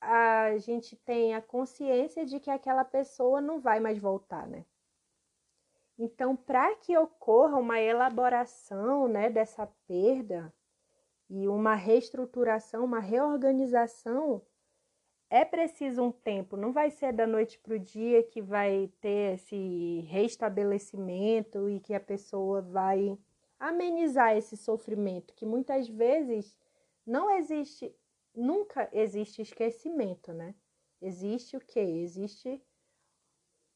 a 0.00 0.56
gente 0.56 0.96
tem 0.96 1.34
a 1.34 1.42
consciência 1.42 2.24
de 2.24 2.40
que 2.40 2.50
aquela 2.50 2.86
pessoa 2.86 3.38
não 3.38 3.60
vai 3.60 3.78
mais 3.80 3.98
voltar, 3.98 4.46
né? 4.46 4.64
Então, 5.98 6.34
para 6.34 6.74
que 6.76 6.96
ocorra 6.96 7.58
uma 7.58 7.78
elaboração 7.78 9.08
né, 9.08 9.28
dessa 9.28 9.66
perda 9.86 10.50
e 11.28 11.46
uma 11.46 11.74
reestruturação, 11.74 12.82
uma 12.82 13.00
reorganização 13.00 14.40
é 15.30 15.44
preciso 15.44 16.02
um 16.02 16.10
tempo, 16.10 16.56
não 16.56 16.72
vai 16.72 16.90
ser 16.90 17.12
da 17.12 17.26
noite 17.26 17.58
para 17.58 17.74
o 17.74 17.78
dia 17.78 18.22
que 18.22 18.40
vai 18.40 18.90
ter 19.00 19.34
esse 19.34 20.00
restabelecimento 20.08 21.68
e 21.68 21.80
que 21.80 21.92
a 21.92 22.00
pessoa 22.00 22.62
vai 22.62 23.18
amenizar 23.60 24.36
esse 24.36 24.56
sofrimento, 24.56 25.34
que 25.34 25.44
muitas 25.44 25.88
vezes 25.88 26.56
não 27.06 27.30
existe, 27.36 27.94
nunca 28.34 28.88
existe 28.92 29.42
esquecimento, 29.42 30.32
né? 30.32 30.54
Existe 31.00 31.56
o 31.56 31.60
que? 31.60 31.80
Existe 31.80 32.62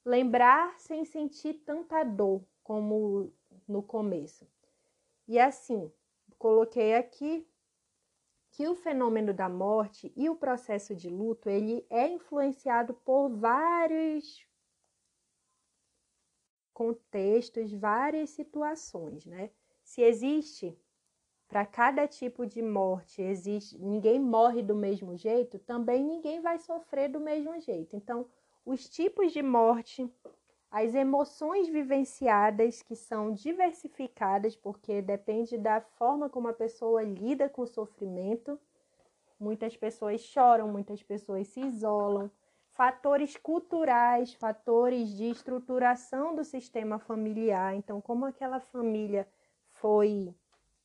lembrar 0.04 0.78
sem 0.78 1.04
sentir 1.04 1.54
tanta 1.64 2.02
dor 2.02 2.42
como 2.62 3.32
no 3.68 3.82
começo. 3.82 4.47
E 5.28 5.38
assim, 5.38 5.92
coloquei 6.38 6.94
aqui 6.94 7.47
que 8.52 8.68
o 8.68 8.75
fenômeno 8.75 9.32
da 9.32 9.49
morte 9.49 10.12
e 10.14 10.28
o 10.28 10.37
processo 10.37 10.94
de 10.94 11.09
luto 11.09 11.49
ele 11.49 11.87
é 11.88 12.06
influenciado 12.06 12.92
por 12.94 13.30
vários 13.30 14.47
contextos, 16.73 17.73
várias 17.73 18.30
situações, 18.30 19.25
né? 19.25 19.50
Se 19.82 20.02
existe 20.02 20.78
para 21.49 21.64
cada 21.64 22.06
tipo 22.06 22.47
de 22.47 22.62
morte, 22.62 23.23
existe, 23.23 23.78
ninguém 23.78 24.21
morre 24.21 24.62
do 24.62 24.75
mesmo 24.75 25.16
jeito, 25.16 25.59
também 25.59 26.04
ninguém 26.04 26.40
vai 26.40 26.59
sofrer 26.59 27.11
do 27.11 27.21
mesmo 27.21 27.59
jeito. 27.59 27.97
Então, 27.97 28.26
os 28.64 28.88
tipos 28.88 29.32
de 29.32 29.42
morte, 29.42 30.11
as 30.73 30.95
emoções 30.95 31.69
vivenciadas 31.69 32.81
que 32.81 32.97
são 32.97 33.31
diversificadas, 33.31 34.57
porque 34.57 35.02
depende 35.02 35.59
da 35.59 35.83
forma 35.83 36.31
como 36.31 36.49
a 36.49 36.55
pessoa 36.55 37.02
lida 37.02 37.47
com 37.47 37.61
o 37.61 37.67
sofrimento. 37.67 38.59
Muitas 39.38 39.76
pessoas 39.76 40.23
choram, 40.23 40.67
muitas 40.69 41.02
pessoas 41.02 41.47
se 41.49 41.61
isolam. 41.61 42.31
Fatores 42.71 43.37
culturais, 43.37 44.33
fatores 44.33 45.11
de 45.14 45.29
estruturação 45.29 46.35
do 46.35 46.43
sistema 46.43 46.99
familiar. 46.99 47.75
Então, 47.75 48.00
como 48.00 48.25
aquela 48.25 48.59
família 48.59 49.29
foi 49.73 50.35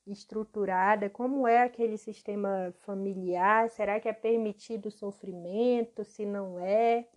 estruturada, 0.05 1.09
como 1.09 1.47
é 1.47 1.63
aquele 1.63 1.97
sistema 1.97 2.73
familiar? 2.79 3.69
Será 3.69 4.01
que 4.01 4.09
é 4.09 4.13
permitido 4.13 4.87
o 4.87 4.91
sofrimento? 4.91 6.03
Se 6.03 6.25
não 6.25 6.59
é? 6.59 7.07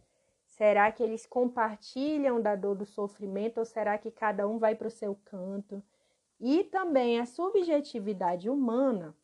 Será 0.60 0.92
que 0.92 1.02
eles 1.02 1.24
compartilham 1.24 2.38
da 2.38 2.54
dor 2.54 2.74
do 2.74 2.84
sofrimento 2.84 3.56
ou 3.56 3.64
será 3.64 3.96
que 3.96 4.10
cada 4.10 4.46
um 4.46 4.58
vai 4.58 4.74
para 4.74 4.88
o 4.88 4.90
seu 4.90 5.18
canto? 5.24 5.82
E 6.38 6.64
também 6.64 7.18
a 7.18 7.24
subjetividade 7.24 8.50
humana, 8.50 9.16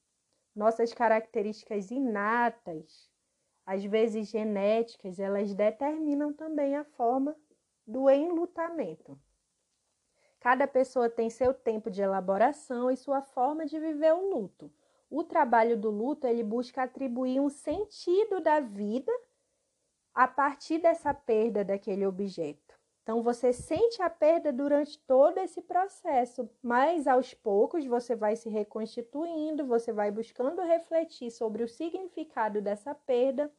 nossas 0.55 0.95
características 0.95 1.91
inatas, 1.91 3.11
às 3.67 3.85
vezes 3.85 4.31
genéticas, 4.31 5.21
elas 5.21 5.53
determinam 5.53 6.33
também 6.33 6.75
a 6.75 6.85
forma 6.85 7.37
do 7.87 8.09
enlutamento. 8.09 9.21
Cada 10.41 10.67
pessoa 10.67 11.11
tem 11.11 11.29
seu 11.29 11.53
tempo 11.53 11.91
de 11.91 12.01
elaboração 12.01 12.91
e 12.91 12.97
sua 12.97 13.21
forma 13.21 13.67
de 13.67 13.79
viver 13.79 14.15
o 14.15 14.31
luto. 14.31 14.73
O 15.11 15.23
trabalho 15.23 15.77
do 15.77 15.91
luto, 15.91 16.27
ele 16.27 16.43
busca 16.43 16.85
atribuir 16.85 17.39
um 17.41 17.51
sentido 17.51 18.41
da 18.41 18.59
vida 18.59 19.13
a 20.17 20.27
partir 20.27 20.79
dessa 20.79 21.13
perda 21.13 21.63
daquele 21.63 22.07
objeto. 22.07 22.75
Então 23.03 23.23
você 23.23 23.53
sente 23.53 24.01
a 24.01 24.09
perda 24.09 24.51
durante 24.51 24.99
todo 25.01 25.37
esse 25.37 25.61
processo, 25.61 26.49
mas 26.63 27.07
aos 27.07 27.35
poucos 27.35 27.85
você 27.85 28.17
vai 28.17 28.35
se 28.35 28.49
reconstituindo, 28.49 29.67
você 29.67 29.93
vai 29.93 30.11
buscando 30.11 30.63
refletir 30.63 31.31
sobre 31.31 31.63
o 31.63 31.69
significado 31.69 32.63
dessa 32.63 32.95
perda, 32.95 33.53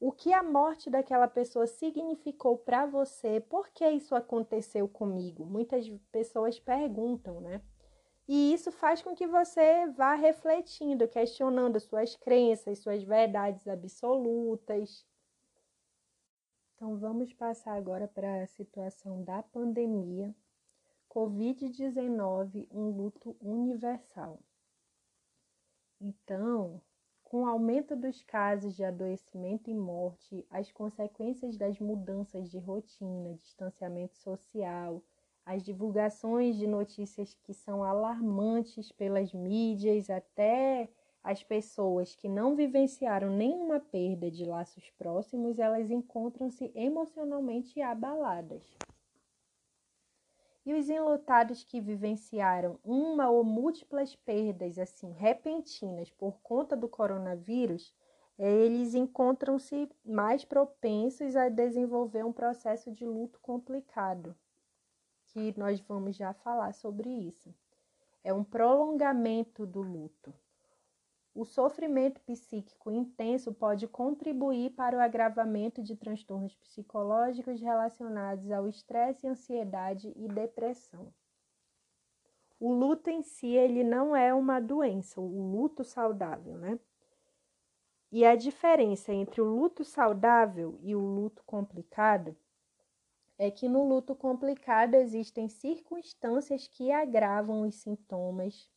o 0.00 0.10
que 0.10 0.32
a 0.32 0.42
morte 0.42 0.88
daquela 0.88 1.28
pessoa 1.28 1.66
significou 1.66 2.56
para 2.56 2.86
você, 2.86 3.38
por 3.38 3.68
que 3.68 3.86
isso 3.86 4.14
aconteceu 4.14 4.88
comigo? 4.88 5.44
Muitas 5.44 5.86
pessoas 6.10 6.58
perguntam, 6.58 7.42
né? 7.42 7.60
E 8.26 8.54
isso 8.54 8.72
faz 8.72 9.02
com 9.02 9.14
que 9.14 9.26
você 9.26 9.86
vá 9.88 10.14
refletindo, 10.14 11.06
questionando 11.06 11.78
suas 11.78 12.16
crenças, 12.16 12.78
suas 12.78 13.02
verdades 13.02 13.68
absolutas 13.68 15.04
então, 16.76 16.96
vamos 16.98 17.32
passar 17.32 17.74
agora 17.74 18.08
para 18.08 18.42
a 18.42 18.46
situação 18.46 19.22
da 19.22 19.42
pandemia. 19.42 20.34
Covid-19, 21.08 22.66
um 22.72 22.90
luto 22.90 23.36
universal. 23.40 24.40
Então, 26.00 26.82
com 27.22 27.42
o 27.42 27.46
aumento 27.46 27.94
dos 27.94 28.22
casos 28.22 28.74
de 28.74 28.84
adoecimento 28.84 29.70
e 29.70 29.74
morte, 29.74 30.44
as 30.50 30.72
consequências 30.72 31.56
das 31.56 31.78
mudanças 31.78 32.50
de 32.50 32.58
rotina, 32.58 33.34
distanciamento 33.34 34.16
social, 34.16 35.00
as 35.46 35.62
divulgações 35.62 36.56
de 36.56 36.66
notícias 36.66 37.34
que 37.34 37.54
são 37.54 37.84
alarmantes 37.84 38.90
pelas 38.90 39.32
mídias, 39.32 40.10
até 40.10 40.88
as 41.24 41.42
pessoas 41.42 42.14
que 42.14 42.28
não 42.28 42.54
vivenciaram 42.54 43.30
nenhuma 43.30 43.80
perda 43.80 44.30
de 44.30 44.44
laços 44.44 44.90
próximos, 44.90 45.58
elas 45.58 45.90
encontram-se 45.90 46.70
emocionalmente 46.74 47.80
abaladas. 47.80 48.62
E 50.66 50.74
os 50.74 50.90
enlutados 50.90 51.64
que 51.64 51.80
vivenciaram 51.80 52.78
uma 52.84 53.30
ou 53.30 53.42
múltiplas 53.42 54.14
perdas 54.14 54.78
assim 54.78 55.12
repentinas 55.12 56.10
por 56.10 56.38
conta 56.42 56.76
do 56.76 56.88
coronavírus, 56.88 57.94
eles 58.38 58.94
encontram-se 58.94 59.88
mais 60.04 60.44
propensos 60.44 61.36
a 61.36 61.48
desenvolver 61.48 62.24
um 62.24 62.32
processo 62.32 62.92
de 62.92 63.06
luto 63.06 63.40
complicado, 63.40 64.36
que 65.28 65.58
nós 65.58 65.80
vamos 65.80 66.16
já 66.16 66.34
falar 66.34 66.74
sobre 66.74 67.08
isso. 67.08 67.54
É 68.22 68.32
um 68.32 68.44
prolongamento 68.44 69.66
do 69.66 69.80
luto. 69.80 70.34
O 71.34 71.44
sofrimento 71.44 72.20
psíquico 72.20 72.92
intenso 72.92 73.52
pode 73.52 73.88
contribuir 73.88 74.70
para 74.70 74.96
o 74.96 75.00
agravamento 75.00 75.82
de 75.82 75.96
transtornos 75.96 76.54
psicológicos 76.54 77.60
relacionados 77.60 78.48
ao 78.52 78.68
estresse, 78.68 79.26
ansiedade 79.26 80.12
e 80.14 80.28
depressão. 80.28 81.12
O 82.60 82.72
luto 82.72 83.10
em 83.10 83.20
si, 83.24 83.48
ele 83.48 83.82
não 83.82 84.14
é 84.14 84.32
uma 84.32 84.60
doença, 84.60 85.20
o 85.20 85.50
luto 85.50 85.82
saudável, 85.82 86.56
né? 86.56 86.78
E 88.12 88.24
a 88.24 88.36
diferença 88.36 89.12
entre 89.12 89.40
o 89.40 89.44
luto 89.44 89.84
saudável 89.84 90.78
e 90.82 90.94
o 90.94 91.00
luto 91.00 91.42
complicado 91.44 92.36
é 93.36 93.50
que 93.50 93.68
no 93.68 93.82
luto 93.82 94.14
complicado 94.14 94.94
existem 94.94 95.48
circunstâncias 95.48 96.68
que 96.68 96.92
agravam 96.92 97.62
os 97.62 97.74
sintomas 97.74 98.70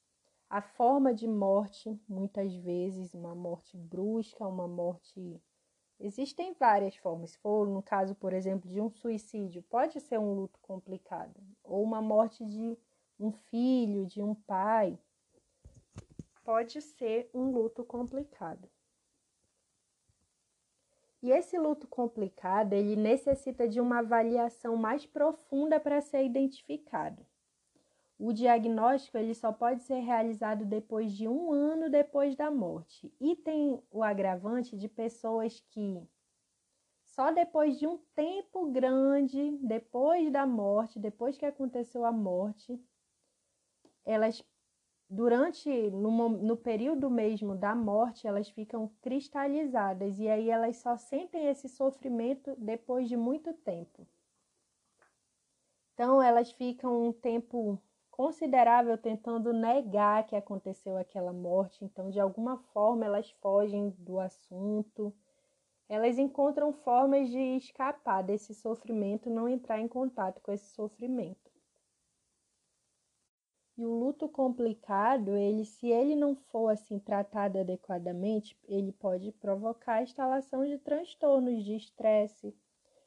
a 0.50 0.62
forma 0.62 1.14
de 1.14 1.28
morte, 1.28 2.00
muitas 2.08 2.54
vezes, 2.56 3.14
uma 3.14 3.36
morte 3.36 3.78
brusca, 3.78 4.48
uma 4.48 4.68
morte. 4.68 5.42
Existem 6.00 6.54
várias 6.54 6.96
formas. 6.96 7.32
Se 7.32 7.38
for 7.40 7.68
no 7.68 7.84
caso, 7.84 8.16
por 8.16 8.32
exemplo, 8.32 8.70
de 8.70 8.80
um 8.80 8.90
suicídio, 8.90 9.62
pode 9.64 10.00
ser 10.00 10.18
um 10.18 10.34
luto 10.34 10.60
complicado. 10.62 11.36
Ou 11.64 11.84
uma 11.84 12.02
morte 12.02 12.46
de 12.46 12.78
um 13.20 13.32
filho, 13.32 14.06
de 14.06 14.22
um 14.22 14.34
pai, 14.34 14.98
pode 16.46 16.82
ser 16.82 17.30
um 17.34 17.52
luto 17.52 17.84
complicado. 17.84 18.70
E 21.22 21.30
esse 21.30 21.58
luto 21.60 21.88
complicado, 21.88 22.72
ele 22.72 22.96
necessita 22.96 23.68
de 23.68 23.82
uma 23.82 24.00
avaliação 24.00 24.78
mais 24.78 25.06
profunda 25.06 25.78
para 25.78 26.00
ser 26.00 26.24
identificado. 26.24 27.27
O 28.20 28.34
diagnóstico 28.34 29.18
ele 29.18 29.36
só 29.36 29.52
pode 29.54 29.84
ser 29.84 30.00
realizado 30.00 30.66
depois 30.66 31.12
de 31.12 31.28
um 31.28 31.52
ano 31.52 31.90
depois 31.90 32.36
da 32.36 32.50
morte. 32.50 33.14
E 33.20 33.36
tem 33.36 33.80
o 33.92 34.04
agravante 34.04 34.76
de 34.76 34.88
pessoas 34.88 35.60
que 35.70 36.02
só 37.04 37.32
depois 37.32 37.78
de 37.78 37.86
um 37.88 37.98
tempo 38.16 38.72
grande, 38.72 39.58
depois 39.62 40.32
da 40.32 40.46
morte, 40.46 41.00
depois 41.00 41.38
que 41.38 41.46
aconteceu 41.46 42.06
a 42.06 42.12
morte, 42.12 42.80
elas 44.06 44.44
durante 45.10 45.70
no, 45.92 46.30
no 46.30 46.58
período 46.58 47.10
mesmo 47.10 47.56
da 47.56 47.74
morte 47.74 48.28
elas 48.28 48.50
ficam 48.50 48.92
cristalizadas 49.02 50.20
e 50.20 50.28
aí 50.28 50.50
elas 50.50 50.78
só 50.78 50.98
sentem 50.98 51.48
esse 51.48 51.70
sofrimento 51.70 52.56
depois 52.58 53.08
de 53.08 53.16
muito 53.16 53.54
tempo. 53.54 54.08
Então 55.94 56.22
elas 56.22 56.52
ficam 56.52 57.08
um 57.08 57.14
tempo 57.14 57.82
considerável 58.18 58.98
tentando 58.98 59.54
negar 59.54 60.26
que 60.26 60.36
aconteceu 60.36 60.98
aquela 60.98 61.32
morte. 61.32 61.86
Então, 61.86 62.10
de 62.10 62.20
alguma 62.20 62.58
forma, 62.74 63.06
elas 63.06 63.30
fogem 63.30 63.92
do 64.00 64.20
assunto. 64.20 65.14
Elas 65.88 66.18
encontram 66.18 66.74
formas 66.74 67.30
de 67.30 67.38
escapar 67.38 68.24
desse 68.24 68.56
sofrimento, 68.56 69.30
não 69.30 69.48
entrar 69.48 69.80
em 69.80 69.88
contato 69.88 70.42
com 70.42 70.52
esse 70.52 70.72
sofrimento. 70.72 71.52
E 73.78 73.86
o 73.86 73.94
luto 73.94 74.28
complicado, 74.28 75.38
ele, 75.38 75.64
se 75.64 75.88
ele 75.88 76.16
não 76.16 76.36
for 76.36 76.70
assim 76.70 76.98
tratado 76.98 77.60
adequadamente, 77.60 78.58
ele 78.68 78.92
pode 78.92 79.32
provocar 79.34 79.94
a 79.94 80.04
instalação 80.04 80.66
de 80.66 80.80
transtornos 80.80 81.64
de 81.64 81.76
estresse. 81.76 82.58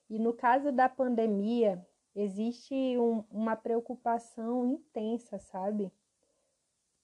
E 0.09 0.21
no 0.21 0.33
caso 0.33 0.71
da 0.71 0.89
pandemia, 0.89 1.85
existe 2.15 2.75
um, 2.99 3.25
uma 3.31 3.57
preocupação 3.57 4.65
intensa, 4.65 5.39
sabe? 5.39 5.93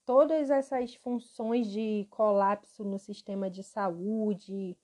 Todas 0.04 0.50
essas 0.50 0.94
funções 0.94 1.66
de 1.66 2.06
colapso 2.10 2.84
no 2.84 2.98
sistema 2.98 3.50
de 3.50 3.62
saúde, 3.62 4.76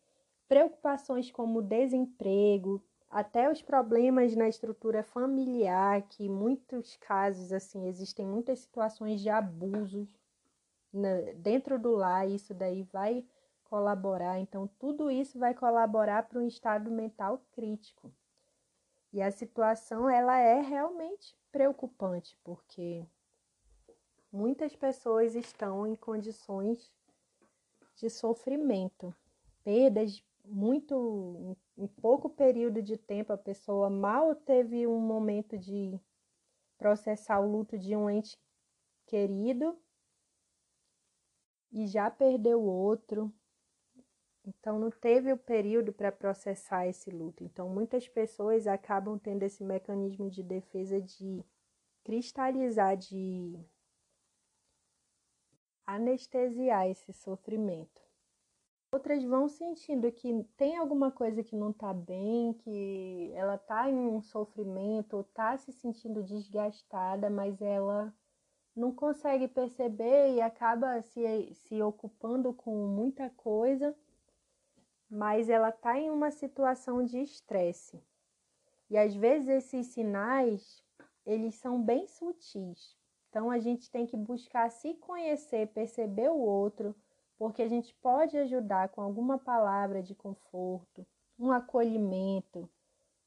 preocupações 0.49 1.31
como 1.31 1.63
desemprego, 1.63 2.83
até 3.09 3.51
os 3.51 3.63
problemas 3.63 4.35
na 4.35 4.49
estrutura 4.49 5.03
familiar, 5.03 6.03
que 6.03 6.25
em 6.25 6.31
muitos 6.31 6.97
casos 6.97 7.53
assim 7.53 7.87
existem 7.87 8.27
muitas 8.27 8.61
situações 8.61 9.21
de 9.21 9.29
abusos 9.29 10.09
dentro 11.37 11.79
do 11.79 11.93
lar, 11.93 12.29
isso 12.29 12.53
daí 12.53 12.83
vai 12.83 13.25
colaborar. 13.65 14.39
Então, 14.39 14.69
tudo 14.79 15.11
isso 15.11 15.39
vai 15.39 15.55
colaborar 15.55 16.25
para 16.25 16.39
um 16.39 16.47
estado 16.47 16.91
mental 16.91 17.43
crítico. 17.53 18.13
E 19.13 19.21
a 19.21 19.31
situação 19.31 20.09
ela 20.09 20.39
é 20.39 20.61
realmente 20.61 21.37
preocupante, 21.51 22.37
porque 22.43 23.07
muitas 24.33 24.75
pessoas 24.75 25.35
estão 25.35 25.87
em 25.87 25.95
condições 25.95 26.91
de 27.97 28.09
sofrimento, 28.09 29.15
perdas 29.63 30.25
muito 30.45 31.57
em 31.77 31.87
pouco 31.87 32.29
período 32.29 32.83
de 32.83 32.97
tempo 32.97 33.33
a 33.33 33.39
pessoa 33.39 33.89
mal 33.89 34.35
teve 34.35 34.87
um 34.87 34.99
momento 34.99 35.57
de 35.57 36.01
processar 36.77 37.39
o 37.41 37.51
luto 37.51 37.79
de 37.79 37.95
um 37.95 38.11
ente 38.11 38.37
querido 39.07 39.79
e 41.71 41.87
já 41.87 42.11
perdeu 42.11 42.61
outro. 42.63 43.33
Então 44.45 44.79
não 44.79 44.91
teve 44.91 45.33
o 45.33 45.39
período 45.39 45.93
para 45.93 46.11
processar 46.11 46.87
esse 46.87 47.11
luto. 47.11 47.45
Então 47.45 47.69
muitas 47.69 48.09
pessoas 48.09 48.67
acabam 48.67 49.19
tendo 49.19 49.43
esse 49.45 49.63
mecanismo 49.63 50.29
de 50.29 50.43
defesa 50.43 51.01
de 51.01 51.45
cristalizar, 52.05 52.97
de 52.97 53.59
anestesiar 55.87 56.89
esse 56.89 57.13
sofrimento. 57.13 58.03
Outras 58.95 59.25
vão 59.25 59.49
sentindo 59.49 60.13
que 60.13 60.45
tem 60.57 60.77
alguma 60.77 61.11
coisa 61.11 61.43
que 61.43 61.57
não 61.57 61.71
está 61.71 61.95
bem, 61.95 62.53
que 62.53 63.33
ela 63.35 63.55
está 63.55 63.89
em 63.89 63.97
um 63.97 64.21
sofrimento, 64.21 65.21
está 65.21 65.57
se 65.57 65.73
sentindo 65.73 66.23
desgastada, 66.23 67.31
mas 67.31 67.63
ela 67.63 68.15
não 68.77 68.93
consegue 68.93 69.49
perceber 69.49 70.35
e 70.35 70.43
acaba 70.43 71.01
se, 71.01 71.55
se 71.55 71.81
ocupando 71.81 72.53
com 72.53 72.87
muita 72.87 73.31
coisa, 73.31 73.97
mas 75.15 75.51
ela 75.51 75.69
está 75.69 75.99
em 75.99 76.11
uma 76.11 76.31
situação 76.31 77.05
de 77.05 77.19
estresse. 77.19 78.03
E 78.89 78.97
às 78.97 79.15
vezes 79.15 79.47
esses 79.47 79.89
sinais, 79.89 80.83
eles 81.27 81.55
são 81.57 81.83
bem 81.83 82.07
sutis. 82.07 82.97
Então 83.29 83.51
a 83.51 83.59
gente 83.59 83.91
tem 83.91 84.07
que 84.07 84.17
buscar 84.17 84.71
se 84.71 84.95
conhecer, 84.95 85.69
perceber 85.69 86.31
o 86.31 86.39
outro, 86.39 86.97
porque 87.37 87.61
a 87.61 87.69
gente 87.69 87.95
pode 87.97 88.39
ajudar 88.39 88.89
com 88.89 89.03
alguma 89.03 89.39
palavra 89.39 90.03
de 90.03 90.15
conforto, 90.15 91.07
um 91.39 91.53
acolhimento, 91.53 92.67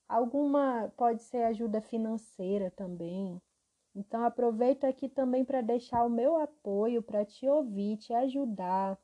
alguma 0.09 0.91
pode 0.97 1.21
ser 1.21 1.43
ajuda 1.43 1.81
financeira 1.81 2.71
também. 2.71 3.39
Então 3.93 4.25
aproveito 4.25 4.85
aqui 4.85 5.07
também 5.07 5.45
para 5.45 5.61
deixar 5.61 6.03
o 6.03 6.09
meu 6.09 6.35
apoio 6.37 7.03
para 7.03 7.23
te 7.23 7.47
ouvir, 7.47 7.97
te 7.97 8.11
ajudar. 8.11 8.97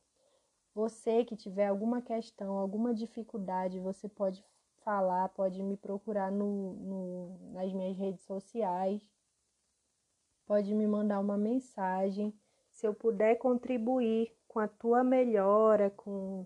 Você 0.74 1.26
que 1.26 1.36
tiver 1.36 1.68
alguma 1.68 2.02
questão, 2.02 2.58
alguma 2.58 2.94
dificuldade, 2.94 3.80
você 3.80 4.08
pode 4.08 4.44
falar, 4.84 5.30
pode 5.30 5.62
me 5.62 5.76
procurar 5.76 6.32
no, 6.32 6.74
no, 6.74 7.54
nas 7.54 7.74
minhas 7.74 7.98
redes 7.98 8.24
sociais, 8.24 9.06
pode 10.46 10.74
me 10.74 10.88
mandar 10.88 11.20
uma 11.20 11.38
mensagem. 11.38 12.34
Se 12.70 12.88
eu 12.88 12.94
puder 12.94 13.36
contribuir 13.36 14.32
com 14.48 14.60
a 14.60 14.68
tua 14.68 15.04
melhora, 15.04 15.90
com 15.90 16.46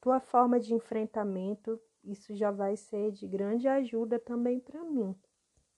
tua 0.00 0.20
forma 0.20 0.58
de 0.58 0.72
enfrentamento, 0.72 1.80
isso 2.02 2.34
já 2.34 2.50
vai 2.50 2.76
ser 2.76 3.12
de 3.12 3.26
grande 3.26 3.68
ajuda 3.68 4.18
também 4.18 4.60
para 4.60 4.82
mim. 4.84 5.14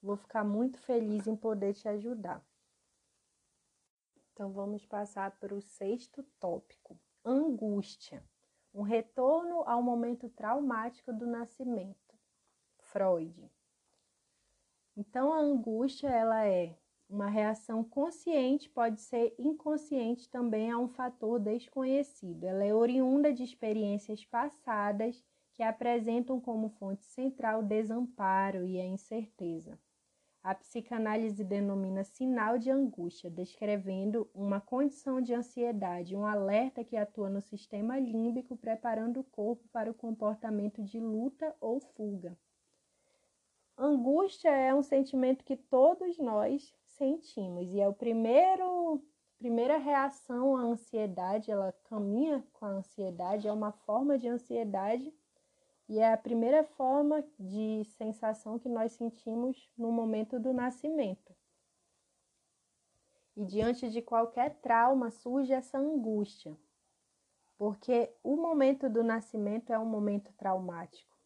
Vou 0.01 0.17
ficar 0.17 0.45
muito 0.45 0.79
feliz 0.79 1.27
em 1.27 1.35
poder 1.35 1.75
te 1.75 1.89
ajudar. 1.89 2.45
Então 4.33 4.53
vamos 4.53 4.87
passar 4.87 5.37
para 5.39 5.55
o 5.55 5.61
sexto 5.61 6.23
tópico: 6.39 6.97
angústia. 7.25 8.25
Um 8.75 8.83
retorno 8.83 9.63
ao 9.67 9.83
momento 9.83 10.29
traumático 10.29 11.13
do 11.13 11.27
nascimento. 11.27 12.17
Freud. 12.79 13.51
Então 14.97 15.33
a 15.33 15.39
angústia 15.39 16.09
ela 16.09 16.47
é 16.47 16.77
uma 17.09 17.27
reação 17.27 17.83
consciente 17.83 18.69
pode 18.69 19.01
ser 19.01 19.35
inconsciente 19.39 20.29
também 20.29 20.71
a 20.71 20.77
um 20.77 20.89
fator 20.89 21.41
desconhecido. 21.41 22.45
Ela 22.45 22.65
é 22.65 22.75
oriunda 22.75 23.33
de 23.33 23.43
experiências 23.43 24.25
passadas 24.27 25.25
que 25.55 25.63
apresentam 25.63 26.39
como 26.39 26.69
fonte 26.69 27.05
central 27.07 27.61
o 27.61 27.65
desamparo 27.65 28.67
e 28.67 28.79
a 28.79 28.85
incerteza. 28.85 29.79
A 30.43 30.55
psicanálise 30.55 31.43
denomina 31.43 32.05
sinal 32.05 32.59
de 32.59 32.71
angústia, 32.71 33.31
descrevendo 33.31 34.31
uma 34.33 34.61
condição 34.61 35.21
de 35.21 35.35
ansiedade, 35.35 36.17
um 36.17 36.25
alerta 36.25 36.85
que 36.85 36.97
atua 36.97 37.29
no 37.29 37.41
sistema 37.41 37.99
límbico, 37.99 38.57
preparando 38.57 39.21
o 39.21 39.25
corpo 39.25 39.69
para 39.73 39.91
o 39.91 39.95
comportamento 39.95 40.83
de 40.83 41.01
luta 41.01 41.55
ou 41.61 41.81
fuga. 41.81 42.39
Angústia 43.77 44.51
é 44.51 44.75
um 44.75 44.83
sentimento 44.83 45.45
que 45.45 45.57
todos 45.57 46.19
nós 46.19 46.75
sentimos. 46.87 47.73
E 47.73 47.81
é 47.81 47.89
o 47.89 47.95
primeiro 47.95 49.03
primeira 49.39 49.79
reação 49.79 50.57
à 50.57 50.63
ansiedade, 50.63 51.51
ela 51.51 51.73
caminha 51.85 52.45
com 52.53 52.67
a 52.67 52.71
ansiedade, 52.71 53.47
é 53.47 53.53
uma 53.53 53.71
forma 53.71 54.19
de 54.19 54.27
ansiedade 54.27 55.15
e 55.89 55.99
é 55.99 56.13
a 56.13 56.19
primeira 56.19 56.63
forma 56.63 57.25
de 57.39 57.83
sensação 57.97 58.59
que 58.59 58.69
nós 58.69 58.93
sentimos 58.93 59.71
no 59.77 59.91
momento 59.91 60.39
do 60.39 60.53
nascimento. 60.53 61.35
E 63.35 63.45
diante 63.45 63.89
de 63.89 64.03
qualquer 64.03 64.57
trauma 64.61 65.11
surge 65.11 65.53
essa 65.53 65.79
angústia, 65.79 66.59
porque 67.57 68.13
o 68.23 68.37
momento 68.37 68.91
do 68.91 69.03
nascimento 69.03 69.73
é 69.73 69.79
um 69.79 69.87
momento 69.87 70.33
traumático. 70.35 71.17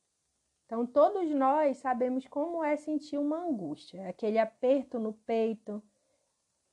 Então, 0.66 0.87
todos 0.87 1.31
nós 1.31 1.79
sabemos 1.79 2.27
como 2.27 2.62
é 2.62 2.77
sentir 2.77 3.18
uma 3.18 3.44
angústia, 3.44 4.09
aquele 4.09 4.38
aperto 4.38 4.98
no 4.98 5.12
peito. 5.12 5.83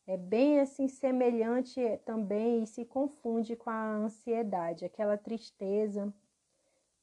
É 0.07 0.15
bem 0.15 0.59
assim 0.59 0.87
semelhante 0.87 1.81
também 2.05 2.63
e 2.63 2.67
se 2.67 2.85
confunde 2.85 3.55
com 3.55 3.69
a 3.69 3.95
ansiedade, 3.95 4.85
aquela 4.85 5.17
tristeza. 5.17 6.13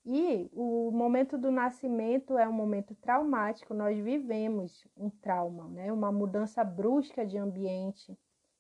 E 0.09 0.49
o 0.53 0.93
momento 0.93 1.37
do 1.37 1.51
nascimento 1.51 2.39
é 2.39 2.49
um 2.49 2.53
momento 2.53 2.95
traumático, 2.95 3.75
nós 3.75 3.99
vivemos 3.99 4.87
um 4.97 5.11
trauma, 5.11 5.69
né? 5.69 5.93
uma 5.93 6.13
mudança 6.13 6.63
brusca 6.63 7.27
de 7.27 7.37
ambiente. 7.37 8.17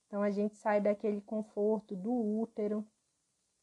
Então 0.08 0.22
a 0.22 0.30
gente 0.32 0.56
sai 0.56 0.80
daquele 0.80 1.20
conforto 1.20 1.94
do 1.94 2.12
útero, 2.12 2.84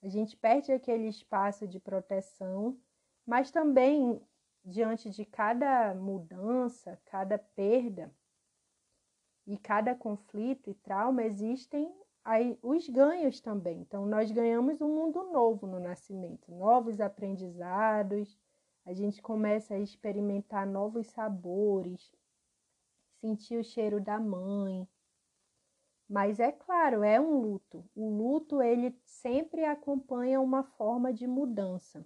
a 0.02 0.08
gente 0.08 0.38
perde 0.38 0.72
aquele 0.72 1.10
espaço 1.10 1.68
de 1.68 1.78
proteção, 1.78 2.80
mas 3.26 3.52
também 3.52 4.22
diante 4.64 5.10
de 5.10 5.26
cada 5.26 5.94
mudança, 5.94 6.98
cada 7.04 7.38
perda 7.38 8.10
e 9.46 9.58
cada 9.58 9.94
conflito 9.94 10.70
e 10.70 10.74
trauma, 10.74 11.24
existem 11.24 11.94
os 12.62 12.88
ganhos 12.88 13.42
também. 13.42 13.82
Então, 13.82 14.06
nós 14.06 14.32
ganhamos 14.32 14.80
um 14.82 14.88
mundo 14.88 15.24
novo 15.32 15.68
no 15.68 15.80
nascimento, 15.80 16.52
novos 16.52 17.02
aprendizados, 17.02 18.38
a 18.86 18.94
gente 18.94 19.22
começa 19.22 19.76
a 19.76 19.80
experimentar 19.80 20.68
novos 20.68 21.08
sabores, 21.08 22.12
sentir 23.20 23.58
o 23.58 23.64
cheiro 23.64 24.02
da 24.02 24.20
mãe. 24.20 24.88
Mas 26.10 26.40
é 26.40 26.52
claro, 26.52 27.04
é 27.04 27.20
um 27.20 27.40
luto. 27.40 27.90
O 27.96 28.10
luto 28.10 28.62
ele 28.62 28.98
sempre 29.06 29.64
acompanha 29.64 30.42
uma 30.42 30.64
forma 30.64 31.14
de 31.14 31.26
mudança. 31.26 32.06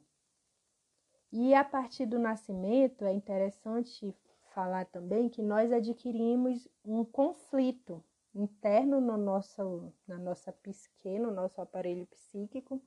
E 1.31 1.53
a 1.53 1.63
partir 1.63 2.05
do 2.05 2.19
nascimento, 2.19 3.03
é 3.03 3.11
interessante 3.11 4.15
falar 4.53 4.85
também 4.85 5.29
que 5.29 5.41
nós 5.41 5.71
adquirimos 5.71 6.67
um 6.85 7.03
conflito 7.03 8.03
interno 8.33 9.01
no 9.01 9.17
nosso, 9.17 9.93
na 10.07 10.17
nossa 10.17 10.51
psique, 10.51 11.17
no 11.19 11.31
nosso 11.31 11.59
aparelho 11.59 12.05
psíquico, 12.07 12.81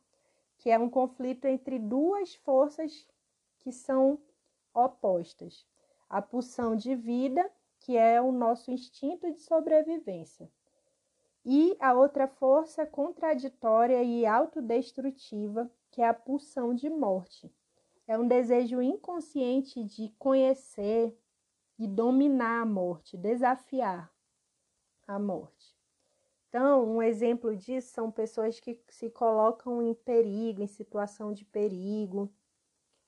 que 0.59 0.71
é 0.71 0.79
um 0.79 0.91
conflito 0.91 1.47
entre 1.47 1.79
duas 1.79 2.35
forças 2.35 3.07
que 3.59 3.73
são 3.73 4.19
opostas. 4.75 5.67
A 6.09 6.21
pulsão 6.21 6.77
de 6.77 6.95
vida, 6.95 7.51
que 7.81 7.97
é 7.97 8.21
o 8.21 8.33
nosso 8.33 8.71
instinto 8.71 9.31
de 9.33 9.41
sobrevivência, 9.41 10.51
e 11.45 11.77
a 11.81 11.95
outra 11.95 12.29
força 12.29 12.85
contraditória 12.85 14.03
e 14.03 14.27
autodestrutiva, 14.27 15.71
que 15.91 16.03
é 16.03 16.09
a 16.09 16.15
pulsão 16.15 16.75
de 16.75 16.91
morte, 16.91 17.51
é 18.07 18.19
um 18.19 18.27
desejo 18.27 18.83
inconsciente 18.83 19.83
de 19.85 20.11
conhecer 20.19 21.17
e 21.79 21.87
dominar 21.87 22.63
a 22.63 22.67
morte, 22.67 23.17
desafiar 23.17 24.13
a 25.11 25.19
morte. 25.19 25.77
Então, 26.49 26.97
um 26.97 27.03
exemplo 27.03 27.57
disso 27.57 27.93
são 27.93 28.11
pessoas 28.11 28.59
que 28.59 28.81
se 28.89 29.11
colocam 29.11 29.83
em 29.83 29.95
perigo, 29.95 30.63
em 30.63 30.67
situação 30.67 31.33
de 31.33 31.45
perigo, 31.45 32.33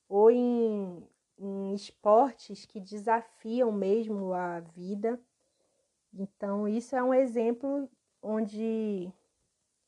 ou 0.09 0.31
em, 0.31 1.09
em 1.39 1.75
esportes 1.75 2.65
que 2.65 2.81
desafiam 2.81 3.73
mesmo 3.73 4.33
a 4.33 4.61
vida. 4.61 5.21
Então, 6.13 6.69
isso 6.69 6.95
é 6.95 7.03
um 7.03 7.15
exemplo 7.15 7.89
onde 8.21 9.13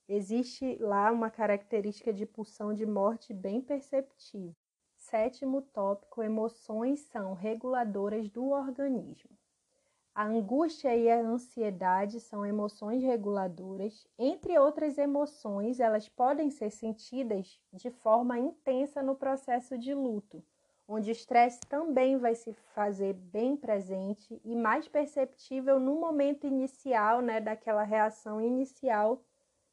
existe 0.08 0.76
lá 0.80 1.10
uma 1.12 1.30
característica 1.30 2.12
de 2.12 2.26
pulsão 2.26 2.74
de 2.74 2.86
morte 2.86 3.32
bem 3.32 3.60
perceptível. 3.60 4.54
Sétimo 4.96 5.62
tópico: 5.62 6.22
emoções 6.22 7.00
são 7.00 7.34
reguladoras 7.34 8.28
do 8.28 8.50
organismo. 8.50 9.30
A 10.16 10.26
angústia 10.26 10.96
e 10.96 11.10
a 11.10 11.18
ansiedade 11.18 12.20
são 12.20 12.46
emoções 12.46 13.02
reguladoras. 13.02 14.06
Entre 14.16 14.56
outras 14.56 14.96
emoções, 14.96 15.80
elas 15.80 16.08
podem 16.08 16.50
ser 16.50 16.70
sentidas 16.70 17.60
de 17.72 17.90
forma 17.90 18.38
intensa 18.38 19.02
no 19.02 19.16
processo 19.16 19.76
de 19.76 19.92
luto, 19.92 20.40
onde 20.86 21.10
o 21.10 21.12
estresse 21.12 21.58
também 21.68 22.16
vai 22.16 22.36
se 22.36 22.52
fazer 22.52 23.14
bem 23.14 23.56
presente 23.56 24.40
e 24.44 24.54
mais 24.54 24.86
perceptível 24.86 25.80
no 25.80 25.96
momento 25.96 26.46
inicial, 26.46 27.20
né, 27.20 27.40
daquela 27.40 27.82
reação 27.82 28.40
inicial 28.40 29.20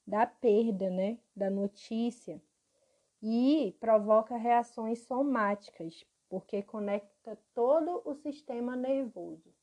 da 0.08 0.26
perda, 0.26 0.90
né, 0.90 1.20
da 1.36 1.52
notícia. 1.52 2.42
E 3.22 3.78
provoca 3.80 4.36
reações 4.38 5.04
somáticas, 5.06 6.04
porque 6.28 6.64
conecta 6.64 7.38
todo 7.54 8.02
o 8.04 8.16
sistema 8.16 8.76
nervoso. 8.76 9.61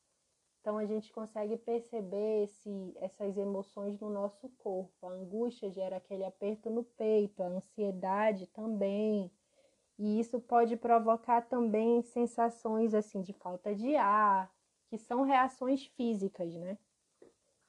Então 0.61 0.77
a 0.77 0.85
gente 0.85 1.11
consegue 1.13 1.57
perceber 1.57 2.43
esse, 2.43 2.93
essas 2.97 3.37
emoções 3.37 3.99
no 3.99 4.09
nosso 4.09 4.49
corpo. 4.57 5.07
A 5.07 5.11
angústia 5.11 5.71
gera 5.71 5.97
aquele 5.97 6.25
aperto 6.25 6.69
no 6.69 6.83
peito, 6.83 7.41
a 7.41 7.47
ansiedade 7.47 8.45
também. 8.47 9.31
E 9.97 10.19
isso 10.19 10.39
pode 10.39 10.75
provocar 10.75 11.41
também 11.41 12.01
sensações 12.01 12.93
assim 12.93 13.21
de 13.21 13.33
falta 13.33 13.73
de 13.73 13.95
ar, 13.95 14.51
que 14.89 14.97
são 14.97 15.23
reações 15.23 15.85
físicas, 15.85 16.53
né? 16.55 16.77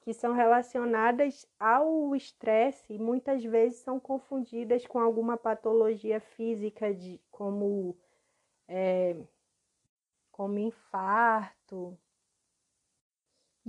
Que 0.02 0.12
são 0.12 0.32
relacionadas 0.32 1.46
ao 1.58 2.14
estresse 2.16 2.94
e 2.94 2.98
muitas 2.98 3.44
vezes 3.44 3.80
são 3.80 4.00
confundidas 4.00 4.86
com 4.86 4.98
alguma 4.98 5.36
patologia 5.36 6.20
física, 6.20 6.92
de, 6.94 7.20
como, 7.30 7.96
é, 8.66 9.16
como 10.32 10.58
infarto, 10.58 11.98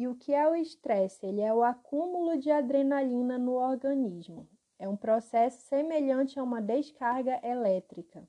e 0.01 0.07
o 0.07 0.15
que 0.15 0.33
é 0.33 0.49
o 0.49 0.55
estresse? 0.55 1.23
Ele 1.27 1.41
é 1.41 1.53
o 1.53 1.61
acúmulo 1.61 2.35
de 2.39 2.49
adrenalina 2.49 3.37
no 3.37 3.51
organismo. 3.51 4.49
É 4.79 4.89
um 4.89 4.97
processo 4.97 5.61
semelhante 5.67 6.39
a 6.39 6.43
uma 6.43 6.59
descarga 6.59 7.39
elétrica. 7.47 8.27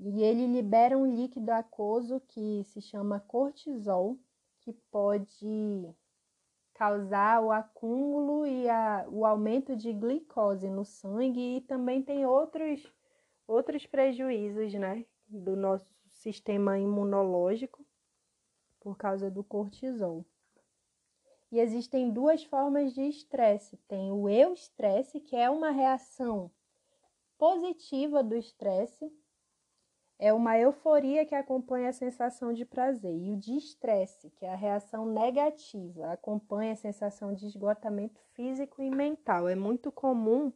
E 0.00 0.20
ele 0.20 0.48
libera 0.48 0.98
um 0.98 1.06
líquido 1.06 1.50
aquoso 1.50 2.20
que 2.26 2.64
se 2.64 2.80
chama 2.80 3.20
cortisol, 3.20 4.18
que 4.62 4.72
pode 4.90 5.94
causar 6.74 7.40
o 7.40 7.52
acúmulo 7.52 8.44
e 8.44 8.68
a, 8.68 9.06
o 9.08 9.24
aumento 9.24 9.76
de 9.76 9.92
glicose 9.92 10.68
no 10.68 10.84
sangue 10.84 11.58
e 11.58 11.60
também 11.60 12.02
tem 12.02 12.26
outros, 12.26 12.92
outros 13.46 13.86
prejuízos 13.86 14.74
né, 14.74 15.06
do 15.28 15.54
nosso 15.54 15.86
sistema 16.08 16.80
imunológico 16.80 17.86
por 18.80 18.96
causa 18.96 19.30
do 19.30 19.44
cortisol. 19.44 20.26
E 21.50 21.58
existem 21.58 22.10
duas 22.10 22.44
formas 22.44 22.94
de 22.94 23.02
estresse. 23.02 23.76
Tem 23.88 24.12
o 24.12 24.28
eustresse, 24.28 25.20
que 25.20 25.34
é 25.34 25.50
uma 25.50 25.70
reação 25.70 26.50
positiva 27.36 28.22
do 28.22 28.36
estresse, 28.36 29.10
é 30.18 30.32
uma 30.34 30.58
euforia 30.58 31.24
que 31.24 31.34
acompanha 31.34 31.88
a 31.88 31.94
sensação 31.94 32.52
de 32.52 32.64
prazer. 32.64 33.16
E 33.16 33.32
o 33.32 33.36
distresse, 33.36 34.30
que 34.30 34.44
é 34.44 34.52
a 34.52 34.56
reação 34.56 35.06
negativa, 35.06 36.12
acompanha 36.12 36.74
a 36.74 36.76
sensação 36.76 37.32
de 37.32 37.46
esgotamento 37.46 38.20
físico 38.34 38.82
e 38.82 38.90
mental. 38.90 39.48
É 39.48 39.54
muito 39.54 39.90
comum 39.90 40.52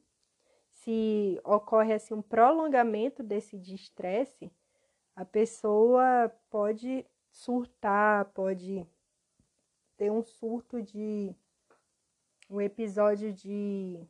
se 0.71 1.41
ocorre 1.45 1.95
assim 1.95 2.13
um 2.13 2.21
prolongamento 2.21 3.23
desse 3.23 3.57
distresse, 3.57 4.53
a 5.17 5.25
pessoa 5.25 6.31
pode 6.51 7.07
surtar, 7.31 8.27
pode 8.35 8.87
ter 9.97 10.11
um 10.11 10.23
surto 10.23 10.83
de 10.83 11.35
um 12.51 12.61
episódio 12.61 13.33
de 13.33 14.01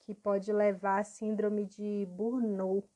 que 0.00 0.14
pode 0.14 0.52
levar 0.52 1.00
à 1.00 1.04
síndrome 1.04 1.66
de 1.66 2.06
Burnout, 2.10 2.88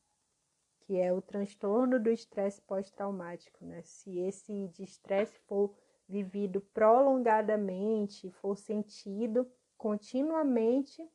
que 0.80 0.98
é 0.98 1.12
o 1.12 1.20
transtorno 1.20 2.00
do 2.00 2.10
estresse 2.10 2.60
pós-traumático, 2.62 3.64
né? 3.64 3.82
Se 3.82 4.18
esse 4.18 4.70
estresse 4.78 5.38
for 5.40 5.74
vivido 6.08 6.60
prolongadamente, 6.60 8.30
for 8.30 8.56
sentido 8.56 9.50
continuamente 9.76 11.06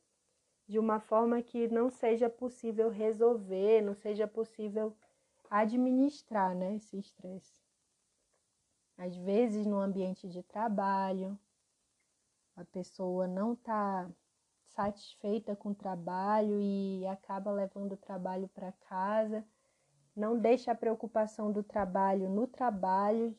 de 0.66 0.78
uma 0.78 1.00
forma 1.00 1.42
que 1.42 1.68
não 1.68 1.90
seja 1.90 2.28
possível 2.28 2.90
resolver, 2.90 3.80
não 3.80 3.94
seja 3.94 4.26
possível 4.26 4.94
administrar, 5.50 6.54
né, 6.54 6.76
esse 6.76 6.98
estresse 6.98 7.67
às 8.98 9.16
vezes 9.16 9.64
no 9.64 9.78
ambiente 9.78 10.28
de 10.28 10.42
trabalho, 10.42 11.38
a 12.56 12.64
pessoa 12.64 13.28
não 13.28 13.52
está 13.52 14.10
satisfeita 14.66 15.54
com 15.54 15.70
o 15.70 15.74
trabalho 15.74 16.60
e 16.60 17.06
acaba 17.06 17.52
levando 17.52 17.92
o 17.92 17.96
trabalho 17.96 18.48
para 18.48 18.72
casa, 18.72 19.44
não 20.16 20.36
deixa 20.36 20.72
a 20.72 20.74
preocupação 20.74 21.52
do 21.52 21.62
trabalho 21.62 22.28
no 22.28 22.48
trabalho, 22.48 23.36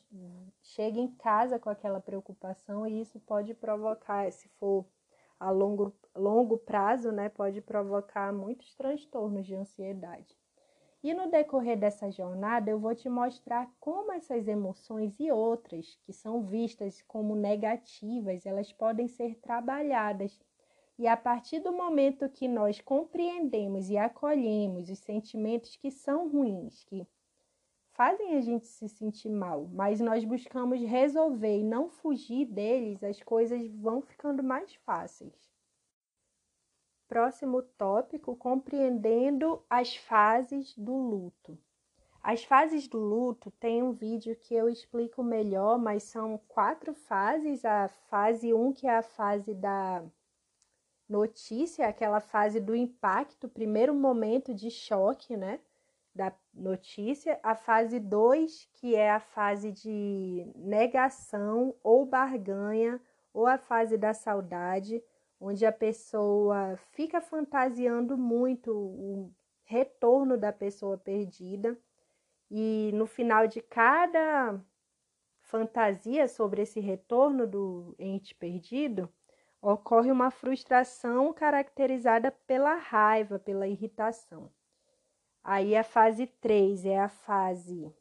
chega 0.62 0.98
em 0.98 1.14
casa 1.16 1.58
com 1.58 1.68
aquela 1.68 2.00
preocupação 2.00 2.86
e 2.86 3.02
isso 3.02 3.20
pode 3.20 3.52
provocar, 3.52 4.32
se 4.32 4.48
for 4.58 4.86
a 5.38 5.50
longo, 5.50 5.94
longo 6.16 6.56
prazo, 6.56 7.12
né, 7.12 7.28
pode 7.28 7.60
provocar 7.60 8.32
muitos 8.32 8.74
transtornos 8.74 9.46
de 9.46 9.54
ansiedade. 9.54 10.39
E 11.02 11.14
no 11.14 11.30
decorrer 11.30 11.78
dessa 11.78 12.10
jornada, 12.10 12.70
eu 12.70 12.78
vou 12.78 12.94
te 12.94 13.08
mostrar 13.08 13.72
como 13.80 14.12
essas 14.12 14.46
emoções 14.46 15.18
e 15.18 15.30
outras 15.32 15.98
que 16.04 16.12
são 16.12 16.42
vistas 16.42 17.00
como 17.08 17.34
negativas, 17.34 18.44
elas 18.44 18.70
podem 18.70 19.08
ser 19.08 19.36
trabalhadas. 19.36 20.38
E 20.98 21.06
a 21.06 21.16
partir 21.16 21.60
do 21.60 21.72
momento 21.72 22.28
que 22.28 22.46
nós 22.46 22.82
compreendemos 22.82 23.88
e 23.88 23.96
acolhemos 23.96 24.90
os 24.90 24.98
sentimentos 24.98 25.74
que 25.74 25.90
são 25.90 26.28
ruins, 26.28 26.84
que 26.84 27.06
fazem 27.92 28.36
a 28.36 28.40
gente 28.42 28.66
se 28.66 28.86
sentir 28.86 29.30
mal, 29.30 29.66
mas 29.72 30.00
nós 30.00 30.22
buscamos 30.22 30.82
resolver 30.82 31.60
e 31.60 31.64
não 31.64 31.88
fugir 31.88 32.44
deles, 32.44 33.02
as 33.02 33.22
coisas 33.22 33.66
vão 33.68 34.02
ficando 34.02 34.42
mais 34.42 34.74
fáceis. 34.74 35.49
Próximo 37.10 37.60
tópico: 37.60 38.36
compreendendo 38.36 39.60
as 39.68 39.96
fases 39.96 40.72
do 40.78 40.94
luto. 40.94 41.58
As 42.22 42.44
fases 42.44 42.86
do 42.86 43.00
luto 43.00 43.50
tem 43.58 43.82
um 43.82 43.90
vídeo 43.90 44.36
que 44.36 44.54
eu 44.54 44.68
explico 44.68 45.20
melhor, 45.20 45.76
mas 45.76 46.04
são 46.04 46.38
quatro 46.46 46.94
fases. 46.94 47.64
A 47.64 47.88
fase 47.88 48.54
1, 48.54 48.64
um, 48.64 48.72
que 48.72 48.86
é 48.86 48.96
a 48.96 49.02
fase 49.02 49.52
da 49.52 50.04
notícia, 51.08 51.88
aquela 51.88 52.20
fase 52.20 52.60
do 52.60 52.76
impacto, 52.76 53.48
primeiro 53.48 53.92
momento 53.92 54.54
de 54.54 54.70
choque, 54.70 55.36
né? 55.36 55.58
Da 56.14 56.32
notícia. 56.54 57.40
A 57.42 57.56
fase 57.56 57.98
2, 57.98 58.68
que 58.74 58.94
é 58.94 59.10
a 59.10 59.18
fase 59.18 59.72
de 59.72 60.46
negação 60.54 61.74
ou 61.82 62.06
barganha, 62.06 63.00
ou 63.34 63.48
a 63.48 63.58
fase 63.58 63.98
da 63.98 64.14
saudade 64.14 65.02
onde 65.40 65.64
a 65.64 65.72
pessoa 65.72 66.76
fica 66.92 67.20
fantasiando 67.20 68.18
muito 68.18 68.72
o 68.72 69.32
retorno 69.64 70.36
da 70.36 70.52
pessoa 70.52 70.98
perdida 70.98 71.78
e 72.50 72.90
no 72.92 73.06
final 73.06 73.46
de 73.46 73.62
cada 73.62 74.60
fantasia 75.40 76.28
sobre 76.28 76.62
esse 76.62 76.78
retorno 76.78 77.46
do 77.46 77.94
ente 77.98 78.34
perdido, 78.34 79.12
ocorre 79.62 80.10
uma 80.10 80.30
frustração 80.30 81.32
caracterizada 81.32 82.30
pela 82.30 82.74
raiva, 82.74 83.38
pela 83.38 83.66
irritação. 83.66 84.50
Aí 85.42 85.74
a 85.74 85.82
fase 85.82 86.26
3 86.26 86.84
é 86.84 86.98
a 86.98 87.08
fase 87.08 87.92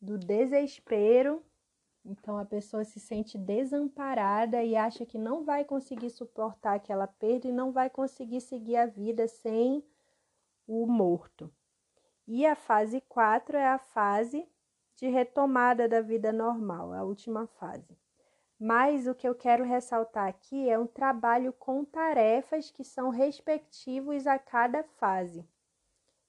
do 0.00 0.16
desespero 0.18 1.44
então 2.08 2.38
a 2.38 2.44
pessoa 2.44 2.84
se 2.84 3.00
sente 3.00 3.36
desamparada 3.36 4.62
e 4.62 4.76
acha 4.76 5.04
que 5.04 5.18
não 5.18 5.44
vai 5.44 5.64
conseguir 5.64 6.10
suportar 6.10 6.74
aquela 6.74 7.06
perda 7.06 7.48
e 7.48 7.52
não 7.52 7.72
vai 7.72 7.90
conseguir 7.90 8.40
seguir 8.40 8.76
a 8.76 8.86
vida 8.86 9.26
sem 9.26 9.84
o 10.66 10.86
morto. 10.86 11.52
E 12.26 12.46
a 12.46 12.54
fase 12.54 13.00
4 13.02 13.56
é 13.56 13.66
a 13.66 13.78
fase 13.78 14.48
de 14.96 15.08
retomada 15.08 15.88
da 15.88 16.00
vida 16.00 16.32
normal, 16.32 16.92
a 16.92 17.02
última 17.02 17.46
fase. 17.46 17.96
Mas 18.58 19.06
o 19.06 19.14
que 19.14 19.28
eu 19.28 19.34
quero 19.34 19.64
ressaltar 19.64 20.28
aqui 20.28 20.68
é 20.68 20.78
um 20.78 20.86
trabalho 20.86 21.52
com 21.52 21.84
tarefas 21.84 22.70
que 22.70 22.82
são 22.82 23.10
respectivos 23.10 24.26
a 24.26 24.38
cada 24.38 24.82
fase. 24.82 25.46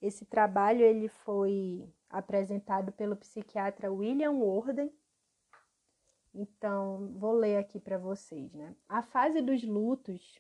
Esse 0.02 0.26
trabalho 0.26 0.82
ele 0.82 1.08
foi 1.08 1.90
apresentado 2.10 2.92
pelo 2.92 3.16
psiquiatra 3.16 3.92
William 3.92 4.32
Worden 4.32 4.92
então, 6.34 7.14
vou 7.18 7.34
ler 7.34 7.58
aqui 7.58 7.80
para 7.80 7.98
vocês, 7.98 8.54
né? 8.54 8.76
A 8.88 9.02
fase 9.02 9.42
dos 9.42 9.64
lutos 9.64 10.40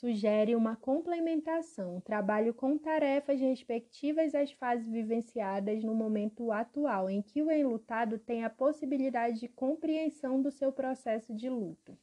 sugere 0.00 0.56
uma 0.56 0.76
complementação, 0.76 1.96
um 1.96 2.00
trabalho 2.00 2.54
com 2.54 2.78
tarefas 2.78 3.38
respectivas 3.38 4.34
às 4.34 4.50
fases 4.52 4.90
vivenciadas 4.90 5.84
no 5.84 5.94
momento 5.94 6.50
atual, 6.50 7.10
em 7.10 7.20
que 7.20 7.42
o 7.42 7.50
enlutado 7.50 8.18
tem 8.18 8.42
a 8.42 8.48
possibilidade 8.48 9.40
de 9.40 9.48
compreensão 9.48 10.40
do 10.40 10.50
seu 10.50 10.72
processo 10.72 11.34
de 11.34 11.50
luto. 11.50 11.98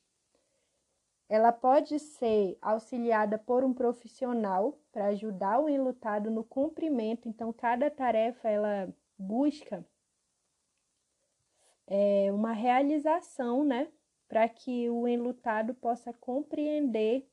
Ela 1.28 1.52
pode 1.52 1.98
ser 2.00 2.58
auxiliada 2.62 3.38
por 3.38 3.63
um 3.63 3.74
profissional 3.74 4.80
para 4.91 5.08
ajudar 5.08 5.60
o 5.60 5.67
enlutado 5.67 6.30
no 6.30 6.43
cumprimento, 6.43 7.28
então 7.28 7.52
cada 7.52 7.89
tarefa 7.89 8.48
ela 8.48 8.93
busca 9.17 9.84
é, 11.88 12.32
uma 12.32 12.52
realização, 12.52 13.63
né, 13.63 13.88
para 14.28 14.47
que 14.47 14.89
o 14.89 15.08
enlutado 15.08 15.73
possa 15.73 16.13
compreender 16.13 17.28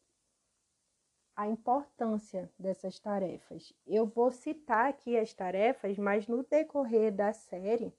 a 1.36 1.48
importância 1.48 2.50
dessas 2.56 3.00
tarefas. 3.00 3.72
Eu 3.84 4.06
vou 4.06 4.30
citar 4.30 4.88
aqui 4.88 5.18
as 5.18 5.34
tarefas, 5.34 5.98
mas 5.98 6.28
no 6.28 6.44
decorrer 6.44 7.12
da 7.12 7.32
série 7.32 7.92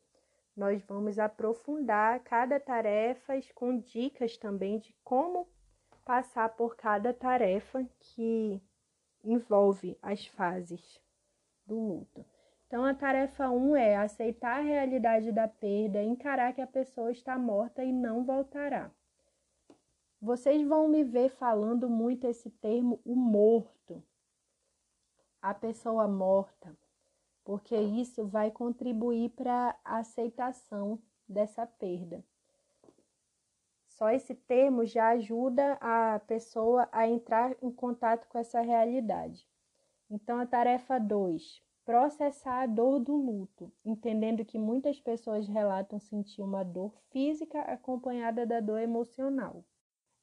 nós 0.55 0.81
vamos 0.83 1.19
aprofundar 1.19 2.21
cada 2.21 2.59
tarefa 2.59 3.33
com 3.53 3.77
dicas 3.77 4.37
também 4.37 4.79
de 4.79 4.95
como 5.03 5.49
passar 6.05 6.49
por 6.55 6.77
cada 6.77 7.13
tarefa 7.13 7.85
que 7.99 8.61
envolve 9.23 9.97
as 10.01 10.25
fases 10.27 11.01
do 11.65 11.75
luto. 11.75 12.25
Então, 12.75 12.83
a 12.83 12.93
tarefa 12.93 13.49
1 13.49 13.69
um 13.69 13.73
é 13.73 13.95
aceitar 13.95 14.59
a 14.59 14.61
realidade 14.61 15.31
da 15.31 15.47
perda, 15.47 16.03
encarar 16.03 16.51
que 16.51 16.59
a 16.59 16.67
pessoa 16.67 17.09
está 17.09 17.37
morta 17.37 17.81
e 17.85 17.93
não 17.93 18.25
voltará. 18.25 18.91
Vocês 20.21 20.61
vão 20.67 20.89
me 20.89 21.01
ver 21.01 21.29
falando 21.29 21.89
muito 21.89 22.27
esse 22.27 22.49
termo, 22.49 22.99
o 23.05 23.15
morto, 23.15 24.03
a 25.41 25.53
pessoa 25.53 26.05
morta, 26.05 26.75
porque 27.45 27.77
isso 27.77 28.27
vai 28.27 28.51
contribuir 28.51 29.29
para 29.29 29.73
a 29.85 29.99
aceitação 29.99 31.01
dessa 31.25 31.65
perda. 31.65 32.21
Só 33.87 34.09
esse 34.09 34.35
termo 34.35 34.85
já 34.85 35.11
ajuda 35.11 35.77
a 35.79 36.19
pessoa 36.27 36.89
a 36.91 37.07
entrar 37.07 37.55
em 37.61 37.71
contato 37.71 38.27
com 38.27 38.37
essa 38.37 38.59
realidade. 38.59 39.47
Então, 40.09 40.39
a 40.39 40.45
tarefa 40.45 40.99
2, 40.99 41.63
processar 41.85 42.63
a 42.63 42.65
dor 42.65 42.99
do 42.99 43.15
luto, 43.15 43.71
entendendo 43.85 44.43
que 44.43 44.57
muitas 44.57 44.99
pessoas 44.99 45.47
relatam 45.47 45.99
sentir 45.99 46.41
uma 46.41 46.63
dor 46.63 46.91
física 47.11 47.61
acompanhada 47.61 48.45
da 48.45 48.59
dor 48.59 48.79
emocional. 48.79 49.63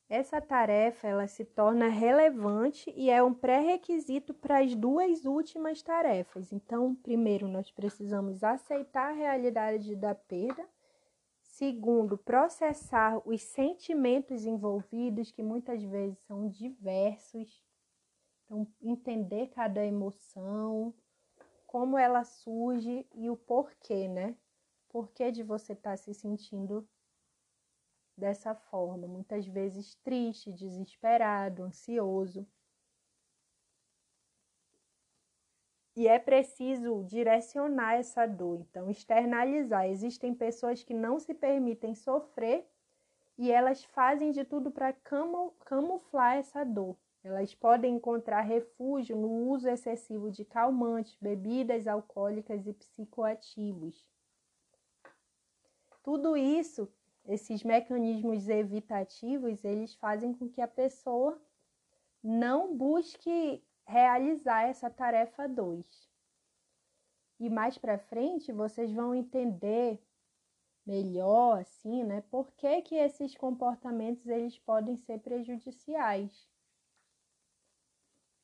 Essa 0.09 0.43
tarefa 0.43 1.09
ela 1.09 1.27
se 1.27 1.43
torna 1.43 1.89
relevante 1.89 2.93
e 2.95 3.09
é 3.09 3.23
um 3.23 3.33
pré-requisito 3.33 4.35
para 4.35 4.59
as 4.59 4.75
duas 4.75 5.25
últimas 5.25 5.81
tarefas. 5.81 6.53
Então, 6.53 6.95
primeiro, 6.97 7.49
nós 7.49 7.71
precisamos 7.71 8.45
aceitar 8.45 9.11
a 9.11 9.15
realidade 9.15 9.97
da 9.97 10.15
perda. 10.15 10.69
Segundo, 11.41 12.19
processar 12.19 13.23
os 13.25 13.41
sentimentos 13.41 14.45
envolvidos, 14.45 15.31
que 15.31 15.43
muitas 15.43 15.83
vezes 15.83 16.19
são 16.27 16.47
diversos. 16.47 17.63
Então, 18.45 18.67
entender 18.83 19.47
cada 19.49 19.83
emoção, 19.83 20.93
como 21.73 21.97
ela 21.97 22.23
surge 22.23 23.07
e 23.15 23.31
o 23.31 23.37
porquê, 23.37 24.07
né? 24.07 24.37
Porquê 24.91 25.33
de 25.33 25.43
você 25.43 25.73
estar 25.73 25.93
tá 25.93 25.97
se 25.97 26.13
sentindo 26.13 26.87
dessa 28.15 28.55
forma, 28.55 29.09
muitas 29.09 29.47
vezes 29.47 29.95
triste, 30.05 30.53
desesperado, 30.53 31.63
ansioso. 31.63 32.47
E 35.97 36.07
é 36.07 36.19
preciso 36.19 37.05
direcionar 37.05 37.95
essa 37.95 38.27
dor, 38.27 38.61
então 38.61 38.91
externalizar. 38.91 39.87
Existem 39.87 40.35
pessoas 40.35 40.83
que 40.85 40.93
não 40.93 41.19
se 41.19 41.33
permitem 41.33 41.95
sofrer 41.95 42.69
e 43.39 43.51
elas 43.51 43.83
fazem 43.83 44.31
de 44.31 44.45
tudo 44.45 44.71
para 44.71 44.93
camuflar 45.65 46.37
essa 46.37 46.65
dor. 46.65 46.99
Elas 47.25 47.55
podem 47.55 47.95
encontrar 47.95 48.41
refúgio 48.41 49.17
no 49.17 49.29
uso 49.49 49.69
excessivo 49.69 50.31
de 50.31 50.45
calmantes, 50.45 51.17
bebidas 51.21 51.87
alcoólicas 51.87 52.67
e 52.67 52.73
psicoativos. 52.73 54.05
Tudo 56.03 56.37
isso 56.37 56.89
esses 57.27 57.63
mecanismos 57.63 58.49
evitativos, 58.49 59.65
eles 59.65 59.95
fazem 59.95 60.35
com 60.35 60.49
que 60.49 60.61
a 60.61 60.69
pessoa 60.69 61.41
não 62.23 62.77
busque 62.77 63.63
realizar 63.87 64.63
essa 64.63 64.91
tarefa 64.91 65.49
2. 65.49 66.11
E 67.39 67.51
mais 67.51 67.79
para 67.79 67.99
frente 67.99 68.53
vocês 68.53 68.93
vão 68.93 69.15
entender 69.15 70.01
melhor 70.85 71.61
assim, 71.61 72.03
né? 72.03 72.23
Por 72.23 72.51
que, 72.53 72.83
que 72.83 72.97
esses 72.97 73.37
comportamentos 73.37 74.27
eles 74.27 74.59
podem 74.59 74.97
ser 74.97 75.21
prejudiciais. 75.21 76.49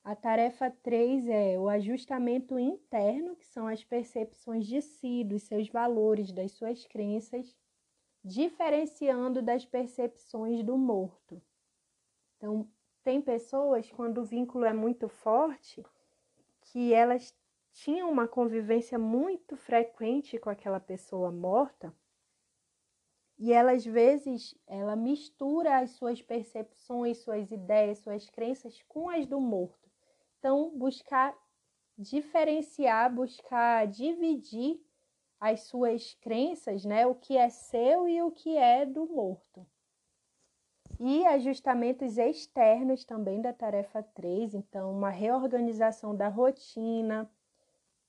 A 0.08 0.16
tarefa 0.16 0.70
3 0.70 1.28
é 1.28 1.58
o 1.58 1.68
ajustamento 1.68 2.58
interno, 2.58 3.36
que 3.36 3.46
são 3.46 3.66
as 3.66 3.84
percepções 3.84 4.66
de 4.66 4.80
si, 4.80 5.22
dos 5.22 5.42
seus 5.42 5.68
valores, 5.68 6.32
das 6.32 6.52
suas 6.52 6.86
crenças 6.86 7.54
diferenciando 8.24 9.42
das 9.42 9.66
percepções 9.66 10.62
do 10.62 10.78
morto. 10.78 11.42
Então, 12.38 12.66
tem 13.04 13.20
pessoas, 13.20 13.90
quando 13.90 14.22
o 14.22 14.24
vínculo 14.24 14.64
é 14.64 14.72
muito 14.72 15.10
forte, 15.10 15.84
que 16.62 16.94
elas 16.94 17.36
tinham 17.70 18.10
uma 18.10 18.26
convivência 18.26 18.98
muito 18.98 19.58
frequente 19.58 20.38
com 20.38 20.48
aquela 20.48 20.80
pessoa 20.80 21.30
morta, 21.30 21.94
e 23.38 23.52
ela 23.52 23.72
às 23.72 23.84
vezes 23.84 24.58
ela 24.66 24.96
mistura 24.96 25.80
as 25.80 25.90
suas 25.90 26.22
percepções, 26.22 27.18
suas 27.18 27.52
ideias, 27.52 27.98
suas 27.98 28.30
crenças 28.30 28.82
com 28.88 29.10
as 29.10 29.26
do 29.26 29.38
morto. 29.38 29.77
Então, 30.38 30.70
buscar 30.76 31.34
diferenciar, 31.96 33.12
buscar 33.12 33.86
dividir 33.86 34.80
as 35.40 35.62
suas 35.62 36.14
crenças, 36.14 36.84
né? 36.84 37.06
O 37.06 37.14
que 37.14 37.36
é 37.36 37.48
seu 37.48 38.08
e 38.08 38.22
o 38.22 38.30
que 38.30 38.56
é 38.56 38.86
do 38.86 39.06
morto. 39.06 39.66
E 41.00 41.24
ajustamentos 41.26 42.18
externos 42.18 43.04
também 43.04 43.40
da 43.40 43.52
tarefa 43.52 44.02
3, 44.02 44.54
então 44.54 44.90
uma 44.92 45.10
reorganização 45.10 46.14
da 46.14 46.28
rotina. 46.28 47.30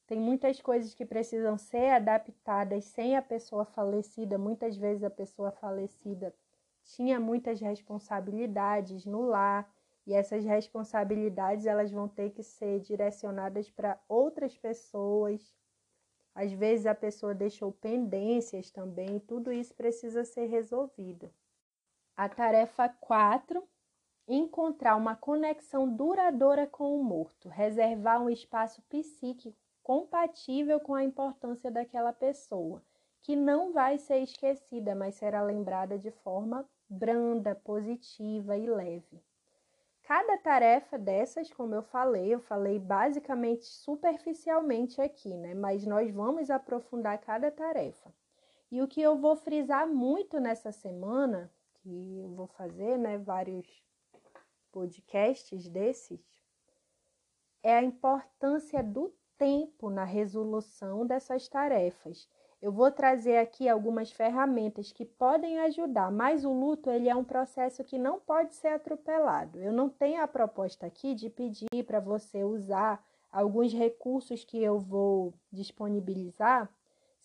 Tem 0.07 0.19
muitas 0.19 0.59
coisas 0.59 0.95
que 0.95 1.05
precisam 1.05 1.55
ser 1.55 1.91
adaptadas 1.91 2.85
sem 2.85 3.15
a 3.15 3.21
pessoa 3.21 3.63
falecida. 3.63 4.39
Muitas 4.39 4.75
vezes 4.75 5.03
a 5.03 5.09
pessoa 5.09 5.51
falecida 5.51 6.33
tinha 6.83 7.19
muitas 7.19 7.61
responsabilidades 7.61 9.05
no 9.05 9.21
lar 9.21 9.69
e 10.09 10.13
essas 10.13 10.43
responsabilidades 10.43 11.65
elas 11.65 11.91
vão 11.91 12.09
ter 12.09 12.31
que 12.31 12.43
ser 12.43 12.81
direcionadas 12.81 13.69
para 13.69 13.97
outras 14.09 14.57
pessoas 14.57 15.53
às 16.39 16.53
vezes 16.53 16.85
a 16.85 16.95
pessoa 16.95 17.35
deixou 17.35 17.71
pendências 17.71 18.71
também, 18.71 19.19
tudo 19.19 19.51
isso 19.51 19.75
precisa 19.75 20.23
ser 20.23 20.45
resolvido. 20.45 21.29
A 22.15 22.29
tarefa 22.29 22.87
4, 22.87 23.61
encontrar 24.25 24.95
uma 24.95 25.17
conexão 25.17 25.93
duradoura 25.93 26.65
com 26.65 26.97
o 26.97 27.03
morto, 27.03 27.49
reservar 27.49 28.21
um 28.21 28.29
espaço 28.29 28.81
psíquico 28.83 29.57
compatível 29.83 30.79
com 30.79 30.95
a 30.95 31.03
importância 31.03 31.69
daquela 31.69 32.13
pessoa, 32.13 32.81
que 33.21 33.35
não 33.35 33.73
vai 33.73 33.97
ser 33.97 34.19
esquecida, 34.19 34.95
mas 34.95 35.15
será 35.15 35.41
lembrada 35.41 35.99
de 35.99 36.11
forma 36.11 36.65
branda, 36.87 37.53
positiva 37.53 38.55
e 38.55 38.65
leve. 38.65 39.21
Cada 40.09 40.39
tarefa 40.39 40.97
dessas, 40.97 41.53
como 41.53 41.75
eu 41.75 41.83
falei, 41.83 42.33
eu 42.33 42.39
falei 42.39 42.79
basicamente 42.79 43.65
superficialmente 43.65 44.99
aqui, 44.99 45.37
né? 45.37 45.53
Mas 45.53 45.85
nós 45.85 46.09
vamos 46.09 46.49
aprofundar 46.49 47.19
cada 47.19 47.51
tarefa. 47.51 48.11
E 48.71 48.81
o 48.81 48.87
que 48.87 48.99
eu 48.99 49.19
vou 49.19 49.35
frisar 49.35 49.87
muito 49.87 50.39
nessa 50.39 50.71
semana, 50.71 51.53
que 51.75 52.17
eu 52.17 52.27
vou 52.29 52.47
fazer, 52.47 52.97
né, 52.97 53.19
vários 53.19 53.67
podcasts 54.71 55.69
desses, 55.69 56.19
é 57.61 57.77
a 57.77 57.83
importância 57.83 58.81
do 58.81 59.13
tempo 59.37 59.91
na 59.91 60.05
resolução 60.05 61.05
dessas 61.05 61.47
tarefas 61.47 62.27
eu 62.61 62.71
vou 62.71 62.91
trazer 62.91 63.37
aqui 63.37 63.69
algumas 63.69 64.11
ferramentas 64.11 64.91
que 64.91 65.05
podem 65.05 65.59
ajudar, 65.59 66.11
mas 66.11 66.43
o 66.43 66.51
luto 66.51 66.89
ele 66.89 67.07
é 67.09 67.15
um 67.15 67.23
processo 67.23 67.83
que 67.83 67.97
não 67.97 68.19
pode 68.19 68.53
ser 68.55 68.69
atropelado. 68.69 69.59
Eu 69.59 69.71
não 69.71 69.89
tenho 69.89 70.21
a 70.21 70.27
proposta 70.27 70.85
aqui 70.85 71.15
de 71.15 71.29
pedir 71.29 71.83
para 71.85 71.99
você 71.99 72.43
usar 72.43 73.03
alguns 73.31 73.73
recursos 73.73 74.43
que 74.43 74.61
eu 74.61 74.79
vou 74.79 75.33
disponibilizar 75.51 76.69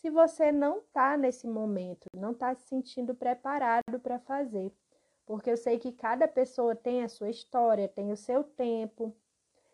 se 0.04 0.10
você 0.10 0.52
não 0.52 0.80
está 0.80 1.16
nesse 1.16 1.46
momento, 1.46 2.06
não 2.14 2.32
está 2.32 2.54
se 2.54 2.68
sentindo 2.68 3.14
preparado 3.14 3.98
para 4.02 4.18
fazer. 4.18 4.70
porque 5.24 5.50
eu 5.50 5.56
sei 5.56 5.78
que 5.78 5.90
cada 5.92 6.28
pessoa 6.28 6.76
tem 6.76 7.02
a 7.02 7.08
sua 7.08 7.30
história, 7.30 7.88
tem 7.88 8.12
o 8.12 8.16
seu 8.16 8.44
tempo. 8.44 9.16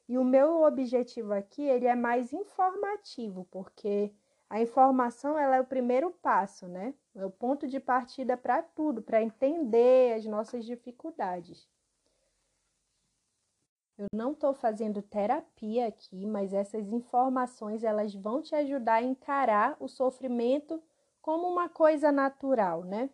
E 0.09 0.16
o 0.16 0.24
meu 0.24 0.62
objetivo 0.62 1.32
aqui, 1.32 1.62
ele 1.62 1.87
é 1.87 1.97
mais 1.97 2.32
informativo, 2.32 3.45
porque 3.51 4.12
a 4.51 4.61
informação 4.61 5.38
ela 5.38 5.57
é 5.57 5.61
o 5.61 5.66
primeiro 5.66 6.11
passo, 6.11 6.66
né? 6.66 6.92
É 7.14 7.24
o 7.24 7.30
ponto 7.30 7.68
de 7.68 7.78
partida 7.78 8.36
para 8.36 8.61
tudo, 8.61 9.01
para 9.01 9.22
entender 9.22 10.14
as 10.14 10.26
nossas 10.26 10.64
dificuldades. 10.64 11.68
Eu 13.96 14.09
não 14.12 14.32
estou 14.32 14.53
fazendo 14.53 15.03
terapia 15.03 15.86
aqui, 15.86 16.26
mas 16.26 16.53
essas 16.53 16.90
informações 16.90 17.84
elas 17.84 18.12
vão 18.12 18.42
te 18.42 18.55
ajudar 18.57 18.94
a 18.94 19.03
encarar 19.03 19.76
o 19.78 19.86
sofrimento 19.86 20.82
como 21.22 21.46
uma 21.46 21.68
coisa 21.68 22.11
natural, 22.11 22.82
né? 22.82 23.09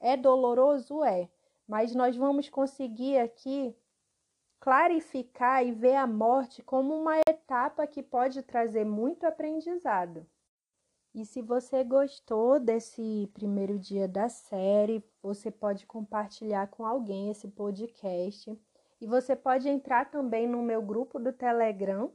É 0.00 0.16
doloroso, 0.16 1.04
é, 1.04 1.30
mas 1.68 1.94
nós 1.94 2.16
vamos 2.16 2.48
conseguir 2.48 3.18
aqui 3.18 3.76
clarificar 4.58 5.64
e 5.64 5.72
ver 5.72 5.94
a 5.94 6.06
morte 6.06 6.62
como 6.62 6.94
uma 6.94 7.20
etapa 7.28 7.86
que 7.86 8.02
pode 8.02 8.42
trazer 8.42 8.84
muito 8.84 9.24
aprendizado. 9.24 10.26
E 11.12 11.24
se 11.24 11.42
você 11.42 11.82
gostou 11.82 12.60
desse 12.60 13.28
primeiro 13.34 13.78
dia 13.78 14.06
da 14.06 14.28
série, 14.28 15.04
você 15.20 15.50
pode 15.50 15.84
compartilhar 15.84 16.68
com 16.68 16.86
alguém 16.86 17.30
esse 17.30 17.48
podcast. 17.48 18.56
E 19.00 19.06
você 19.06 19.34
pode 19.34 19.68
entrar 19.68 20.10
também 20.10 20.46
no 20.46 20.62
meu 20.62 20.80
grupo 20.80 21.18
do 21.18 21.32
Telegram. 21.32 22.12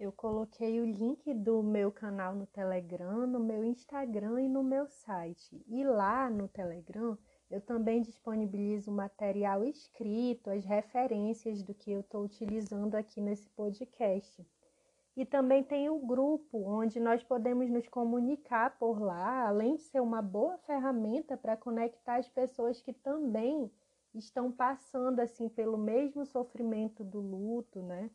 Eu 0.00 0.10
coloquei 0.10 0.80
o 0.80 0.84
link 0.84 1.32
do 1.32 1.62
meu 1.62 1.92
canal 1.92 2.34
no 2.34 2.44
Telegram, 2.46 3.24
no 3.24 3.38
meu 3.38 3.64
Instagram 3.64 4.42
e 4.42 4.48
no 4.48 4.64
meu 4.64 4.88
site. 4.88 5.64
E 5.68 5.84
lá 5.84 6.28
no 6.28 6.48
Telegram 6.48 7.16
eu 7.48 7.60
também 7.60 8.00
disponibilizo 8.00 8.90
material 8.90 9.62
escrito, 9.62 10.50
as 10.50 10.64
referências 10.64 11.62
do 11.62 11.72
que 11.72 11.92
eu 11.92 12.00
estou 12.00 12.24
utilizando 12.24 12.96
aqui 12.96 13.20
nesse 13.20 13.48
podcast. 13.50 14.44
E 15.14 15.26
também 15.26 15.62
tem 15.62 15.90
o 15.90 15.98
grupo, 15.98 16.58
onde 16.66 16.98
nós 16.98 17.22
podemos 17.22 17.68
nos 17.68 17.86
comunicar 17.86 18.78
por 18.78 18.98
lá, 18.98 19.46
além 19.46 19.76
de 19.76 19.82
ser 19.82 20.00
uma 20.00 20.22
boa 20.22 20.56
ferramenta 20.58 21.36
para 21.36 21.56
conectar 21.56 22.16
as 22.16 22.28
pessoas 22.28 22.80
que 22.80 22.94
também 22.94 23.70
estão 24.14 24.50
passando 24.50 25.20
assim 25.20 25.48
pelo 25.48 25.76
mesmo 25.76 26.24
sofrimento 26.24 27.04
do 27.04 27.20
luto, 27.20 27.82
né? 27.82 28.10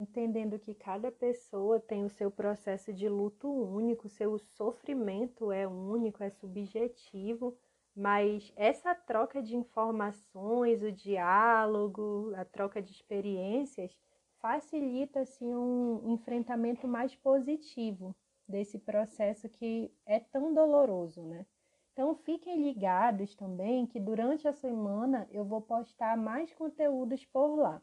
Entendendo 0.00 0.60
que 0.60 0.72
cada 0.74 1.10
pessoa 1.10 1.80
tem 1.80 2.04
o 2.04 2.08
seu 2.08 2.30
processo 2.30 2.92
de 2.92 3.08
luto 3.08 3.48
único, 3.48 4.08
seu 4.08 4.38
sofrimento 4.38 5.50
é 5.50 5.66
único, 5.66 6.22
é 6.22 6.30
subjetivo, 6.30 7.58
mas 7.96 8.52
essa 8.54 8.94
troca 8.94 9.42
de 9.42 9.56
informações, 9.56 10.84
o 10.84 10.92
diálogo, 10.92 12.32
a 12.36 12.44
troca 12.44 12.80
de 12.80 12.92
experiências 12.92 13.98
facilita 14.40 15.20
assim 15.20 15.54
um 15.54 16.12
enfrentamento 16.12 16.86
mais 16.88 17.14
positivo 17.14 18.14
desse 18.48 18.78
processo 18.78 19.48
que 19.48 19.92
é 20.06 20.18
tão 20.20 20.54
doloroso, 20.54 21.22
né? 21.22 21.46
Então 21.92 22.14
fiquem 22.14 22.62
ligados 22.62 23.34
também 23.34 23.86
que 23.86 24.00
durante 24.00 24.46
a 24.46 24.52
semana 24.52 25.28
eu 25.30 25.44
vou 25.44 25.60
postar 25.60 26.16
mais 26.16 26.52
conteúdos 26.54 27.24
por 27.26 27.56
lá. 27.56 27.82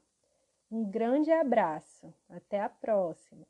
Um 0.72 0.90
grande 0.90 1.32
abraço, 1.32 2.14
até 2.30 2.62
a 2.62 2.70
próxima! 2.70 3.46